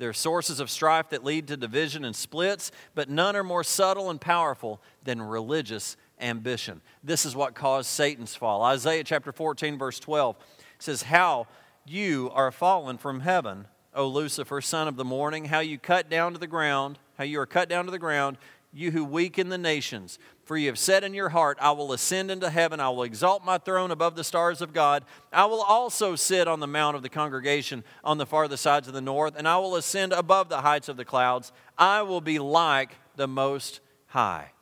There 0.00 0.08
are 0.08 0.14
sources 0.14 0.60
of 0.60 0.70
strife 0.70 1.10
that 1.10 1.24
lead 1.24 1.46
to 1.48 1.58
division 1.58 2.06
and 2.06 2.16
splits, 2.16 2.72
but 2.94 3.10
none 3.10 3.36
are 3.36 3.44
more 3.44 3.62
subtle 3.62 4.08
and 4.08 4.18
powerful 4.18 4.80
than 5.04 5.20
religious 5.20 5.98
ambition. 6.18 6.80
This 7.04 7.26
is 7.26 7.36
what 7.36 7.54
caused 7.54 7.90
Satan's 7.90 8.34
fall. 8.34 8.62
Isaiah 8.62 9.04
chapter 9.04 9.30
14, 9.30 9.76
verse 9.76 10.00
12 10.00 10.36
says, 10.78 11.02
How 11.02 11.48
you 11.84 12.30
are 12.32 12.50
fallen 12.50 12.96
from 12.96 13.20
heaven, 13.20 13.66
O 13.94 14.08
Lucifer, 14.08 14.62
son 14.62 14.88
of 14.88 14.96
the 14.96 15.04
morning, 15.04 15.44
how 15.44 15.60
you 15.60 15.76
cut 15.76 16.08
down 16.08 16.32
to 16.32 16.38
the 16.38 16.46
ground, 16.46 16.98
how 17.18 17.24
you 17.24 17.38
are 17.38 17.44
cut 17.44 17.68
down 17.68 17.84
to 17.84 17.90
the 17.90 17.98
ground, 17.98 18.38
you 18.72 18.90
who 18.92 19.04
weaken 19.04 19.48
the 19.48 19.58
nations. 19.58 20.18
For 20.44 20.56
you 20.56 20.68
have 20.68 20.78
said 20.78 21.04
in 21.04 21.14
your 21.14 21.30
heart, 21.30 21.58
I 21.60 21.72
will 21.72 21.92
ascend 21.92 22.30
into 22.30 22.50
heaven, 22.50 22.80
I 22.80 22.88
will 22.88 23.02
exalt 23.02 23.44
my 23.44 23.58
throne 23.58 23.90
above 23.90 24.16
the 24.16 24.24
stars 24.24 24.60
of 24.60 24.72
God. 24.72 25.04
I 25.32 25.46
will 25.46 25.62
also 25.62 26.16
sit 26.16 26.48
on 26.48 26.60
the 26.60 26.66
mount 26.66 26.96
of 26.96 27.02
the 27.02 27.08
congregation 27.08 27.84
on 28.04 28.18
the 28.18 28.26
farther 28.26 28.56
sides 28.56 28.88
of 28.88 28.94
the 28.94 29.00
north, 29.00 29.34
and 29.36 29.48
I 29.48 29.58
will 29.58 29.76
ascend 29.76 30.12
above 30.12 30.48
the 30.48 30.60
heights 30.60 30.88
of 30.88 30.96
the 30.96 31.04
clouds. 31.04 31.52
I 31.76 32.02
will 32.02 32.20
be 32.20 32.38
like 32.38 32.96
the 33.16 33.28
Most 33.28 33.80
High. 34.06 34.52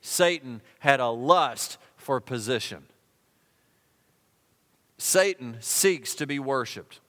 Satan 0.00 0.62
had 0.78 1.00
a 1.00 1.08
lust 1.08 1.78
for 1.96 2.20
position. 2.20 2.84
Satan 4.98 5.56
seeks 5.60 6.14
to 6.16 6.26
be 6.26 6.38
worshiped. 6.38 7.00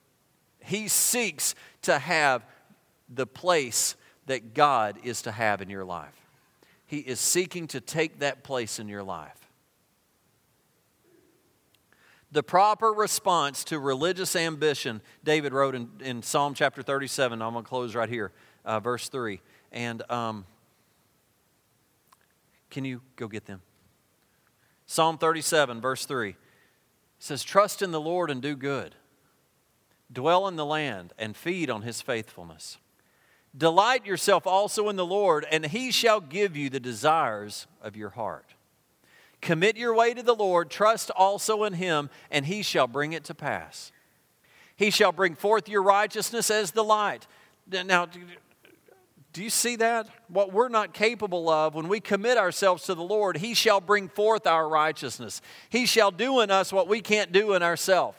He 0.59 0.88
seeks 0.88 1.55
to 1.83 1.97
have 1.97 2.43
the 3.07 3.25
place 3.25 3.95
that 4.27 4.53
God 4.53 4.97
is 5.03 5.23
to 5.23 5.31
have 5.31 5.62
in 5.62 5.69
your 5.69 5.85
life. 5.85 6.18
He 6.89 6.97
is 6.97 7.19
seeking 7.19 7.67
to 7.67 7.80
take 7.80 8.17
that 8.17 8.43
place 8.43 8.80
in 8.80 8.88
your 8.88 9.04
life. 9.04 9.52
The 12.32 12.41
proper 12.41 12.91
response 12.91 13.63
to 13.65 13.78
religious 13.78 14.36
ambition, 14.36 15.04
David 15.23 15.54
wrote 15.54 15.75
in, 15.75 15.88
in 15.99 16.23
Psalm 16.23 16.56
chapter 16.56 16.82
37. 16.82 17.43
I'm 17.43 17.54
going 17.54 17.63
to 17.63 17.69
close 17.69 17.93
right 17.93 18.10
here, 18.10 18.32
uh, 18.65 18.80
verse 18.80 19.08
3. 19.08 19.39
And 19.71 20.02
um, 20.12 20.47
can 22.71 22.86
you 22.86 23.04
go 23.17 23.28
get 23.28 23.45
them? 23.45 23.62
Psalm 24.88 25.19
37, 25.19 25.82
verse 25.82 26.08
3 26.08 26.36
says, 27.19 27.43
Trust 27.43 27.84
in 27.84 27.91
the 27.91 28.02
Lord 28.02 28.32
and 28.32 28.41
do 28.41 28.56
good, 28.56 28.95
dwell 30.12 30.47
in 30.47 30.56
the 30.56 30.65
land 30.65 31.13
and 31.19 31.38
feed 31.38 31.69
on 31.69 31.84
his 31.84 32.02
faithfulness. 32.02 32.80
Delight 33.57 34.05
yourself 34.05 34.45
also 34.45 34.89
in 34.89 34.95
the 34.95 35.05
Lord, 35.05 35.45
and 35.51 35.65
he 35.65 35.91
shall 35.91 36.21
give 36.21 36.55
you 36.55 36.69
the 36.69 36.79
desires 36.79 37.67
of 37.81 37.95
your 37.95 38.09
heart. 38.09 38.53
Commit 39.41 39.77
your 39.77 39.95
way 39.95 40.13
to 40.13 40.21
the 40.21 40.35
Lord, 40.35 40.69
trust 40.69 41.09
also 41.15 41.63
in 41.63 41.73
him, 41.73 42.09
and 42.29 42.45
he 42.45 42.62
shall 42.62 42.88
bring 42.88 43.13
it 43.13 43.23
to 43.25 43.33
pass. 43.33 43.91
He 44.75 44.91
shall 44.91 45.12
bring 45.12 45.35
forth 45.35 45.67
your 45.67 45.81
righteousness 45.81 46.51
as 46.51 46.71
the 46.71 46.83
light. 46.83 47.25
Now, 47.69 48.07
do 49.33 49.43
you 49.43 49.49
see 49.49 49.75
that? 49.77 50.07
What 50.27 50.53
we're 50.53 50.69
not 50.69 50.93
capable 50.93 51.49
of, 51.49 51.75
when 51.75 51.88
we 51.88 51.99
commit 51.99 52.38
ourselves 52.38 52.83
to 52.83 52.95
the 52.95 53.03
Lord, 53.03 53.38
He 53.38 53.53
shall 53.53 53.79
bring 53.81 54.09
forth 54.09 54.45
our 54.47 54.67
righteousness. 54.67 55.41
He 55.69 55.85
shall 55.85 56.12
do 56.12 56.41
in 56.41 56.51
us 56.51 56.73
what 56.73 56.88
we 56.88 57.01
can't 57.01 57.31
do 57.31 57.53
in 57.53 57.63
ourselves. 57.63 58.17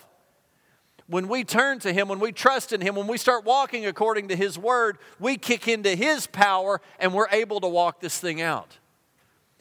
When 1.10 1.28
we 1.28 1.44
turn 1.44 1.80
to 1.80 1.92
Him, 1.92 2.08
when 2.08 2.20
we 2.20 2.32
trust 2.32 2.72
in 2.72 2.80
Him, 2.80 2.94
when 2.94 3.06
we 3.06 3.18
start 3.18 3.44
walking 3.44 3.84
according 3.84 4.28
to 4.28 4.36
His 4.36 4.58
word, 4.58 4.98
we 5.18 5.36
kick 5.36 5.68
into 5.68 5.94
His 5.94 6.26
power 6.26 6.80
and 6.98 7.12
we're 7.12 7.28
able 7.30 7.60
to 7.60 7.68
walk 7.68 8.00
this 8.00 8.18
thing 8.18 8.40
out. 8.40 8.78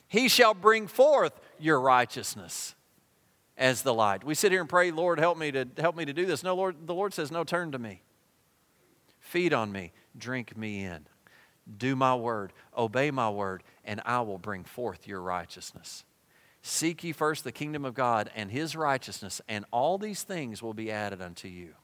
He 0.08 0.30
shall 0.30 0.54
bring 0.54 0.88
forth 0.88 1.34
your 1.60 1.82
righteousness 1.82 2.76
as 3.58 3.82
the 3.82 3.94
light. 3.94 4.24
We 4.24 4.36
sit 4.36 4.52
here 4.52 4.62
and 4.62 4.70
pray, 4.70 4.92
Lord, 4.92 5.20
help 5.20 5.38
me 5.38 5.52
to 5.52 5.68
help 5.78 5.96
me 5.96 6.06
to 6.06 6.14
do 6.14 6.26
this. 6.26 6.44
No, 6.44 6.56
Lord, 6.56 6.76
the 6.86 6.94
Lord 6.94 7.14
says, 7.14 7.32
No, 7.32 7.44
turn 7.44 7.72
to 7.72 7.80
me. 7.80 8.02
Feed 9.20 9.54
on 9.54 9.72
me, 9.72 9.92
drink 10.18 10.56
me 10.56 10.84
in 10.84 11.06
do 11.78 11.96
my 11.96 12.16
word, 12.16 12.54
obey 12.78 13.12
my 13.12 13.30
word, 13.30 13.64
and 13.86 14.02
I 14.06 14.22
will 14.22 14.38
bring 14.38 14.64
forth 14.64 15.08
your 15.08 15.22
righteousness. 15.22 16.04
Seek 16.62 17.04
ye 17.04 17.12
first 17.12 17.44
the 17.44 17.52
kingdom 17.52 17.86
of 17.86 17.94
God 17.94 18.30
and 18.36 18.52
his 18.52 18.76
righteousness, 18.76 19.42
and 19.48 19.66
all 19.72 19.98
these 19.98 20.24
things 20.24 20.62
will 20.62 20.74
be 20.74 20.92
added 20.92 21.22
unto 21.22 21.48
you. 21.48 21.76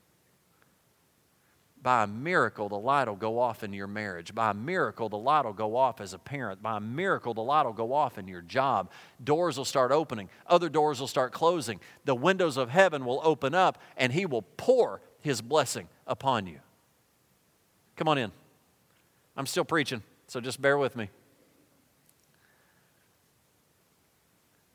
By 1.81 2.03
a 2.03 2.07
miracle, 2.07 2.67
the 2.67 2.79
light 2.79 3.07
will 3.07 3.15
go 3.15 3.39
off 3.39 3.63
in 3.63 3.71
your 3.71 3.85
marriage. 3.85 4.33
By 4.33 4.49
a 4.49 4.53
miracle, 4.55 5.07
the 5.07 5.19
light 5.19 5.45
will 5.45 5.53
go 5.53 5.75
off 5.75 6.01
as 6.01 6.13
a 6.13 6.17
parent. 6.17 6.63
By 6.63 6.77
a 6.77 6.79
miracle, 6.79 7.35
the 7.35 7.43
light 7.43 7.63
will 7.63 7.73
go 7.73 7.93
off 7.93 8.17
in 8.17 8.27
your 8.27 8.41
job. 8.41 8.89
Doors 9.23 9.55
will 9.55 9.65
start 9.65 9.91
opening, 9.91 10.29
other 10.47 10.67
doors 10.67 10.99
will 10.99 11.07
start 11.07 11.31
closing. 11.31 11.79
The 12.03 12.15
windows 12.15 12.57
of 12.57 12.71
heaven 12.71 13.05
will 13.05 13.21
open 13.23 13.53
up, 13.53 13.77
and 13.97 14.11
He 14.11 14.25
will 14.25 14.41
pour 14.41 14.99
His 15.21 15.41
blessing 15.41 15.87
upon 16.07 16.47
you. 16.47 16.59
Come 17.95 18.07
on 18.07 18.17
in. 18.17 18.31
I'm 19.37 19.45
still 19.45 19.65
preaching, 19.65 20.01
so 20.25 20.41
just 20.41 20.59
bear 20.59 20.79
with 20.79 20.95
me. 20.95 21.11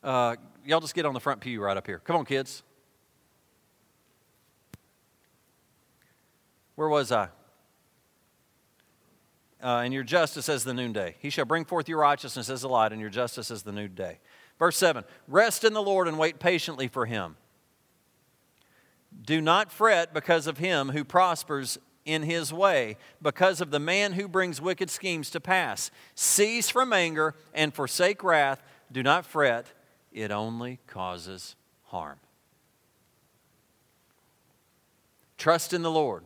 Uh, 0.03 0.37
y'all 0.65 0.81
just 0.81 0.95
get 0.95 1.05
on 1.05 1.15
the 1.15 1.21
front 1.21 1.41
pew 1.41 1.61
right 1.63 1.77
up 1.77 1.87
here. 1.87 2.01
Come 2.01 2.17
on, 2.17 2.25
kids. 2.25 2.63
Where 6.75 6.89
was 6.89 7.13
I? 7.13 7.29
Uh, 9.63 9.83
and 9.85 9.93
your 9.93 10.03
justice 10.03 10.49
as 10.49 10.65
the 10.65 10.73
noonday. 10.73 11.17
He 11.19 11.29
shall 11.29 11.45
bring 11.45 11.67
forth 11.67 11.89
your 11.89 11.99
righteousness 11.99 12.49
as 12.49 12.63
the 12.63 12.69
light, 12.69 12.93
and 12.93 13.01
your 13.01 13.11
justice 13.11 13.51
as 13.51 13.63
the 13.63 13.73
noonday. 13.73 14.19
Verse 14.59 14.77
7 14.79 15.05
Rest 15.29 15.65
in 15.65 15.75
the 15.75 15.83
Lord 15.83 16.09
and 16.09 16.19
wait 16.19 16.39
patiently 16.39 16.89
for 16.89 17.05
him. 17.05 17.37
Do 19.23 19.41
not 19.41 19.71
fret 19.71 20.15
because 20.15 20.47
of 20.47 20.59
him 20.59 20.91
who 20.91 21.05
prospers 21.05 21.79
in 22.07 22.23
his 22.23 22.53
way 22.53 22.97
because 23.21 23.61
of 23.61 23.71
the 23.71 23.79
man 23.79 24.13
who 24.13 24.27
brings 24.27 24.61
wicked 24.61 24.89
schemes 24.89 25.31
to 25.31 25.41
pass. 25.41 25.91
Cease 26.15 26.71
from 26.71 26.93
anger 26.93 27.35
and 27.53 27.75
forsake 27.75 28.23
wrath. 28.25 28.63
Do 28.91 29.03
not 29.03 29.27
fret, 29.27 29.67
it 30.13 30.31
only 30.31 30.79
causes 30.87 31.57
harm. 31.85 32.19
Trust 35.39 35.73
in 35.73 35.83
the 35.83 35.91
Lord 35.91 36.25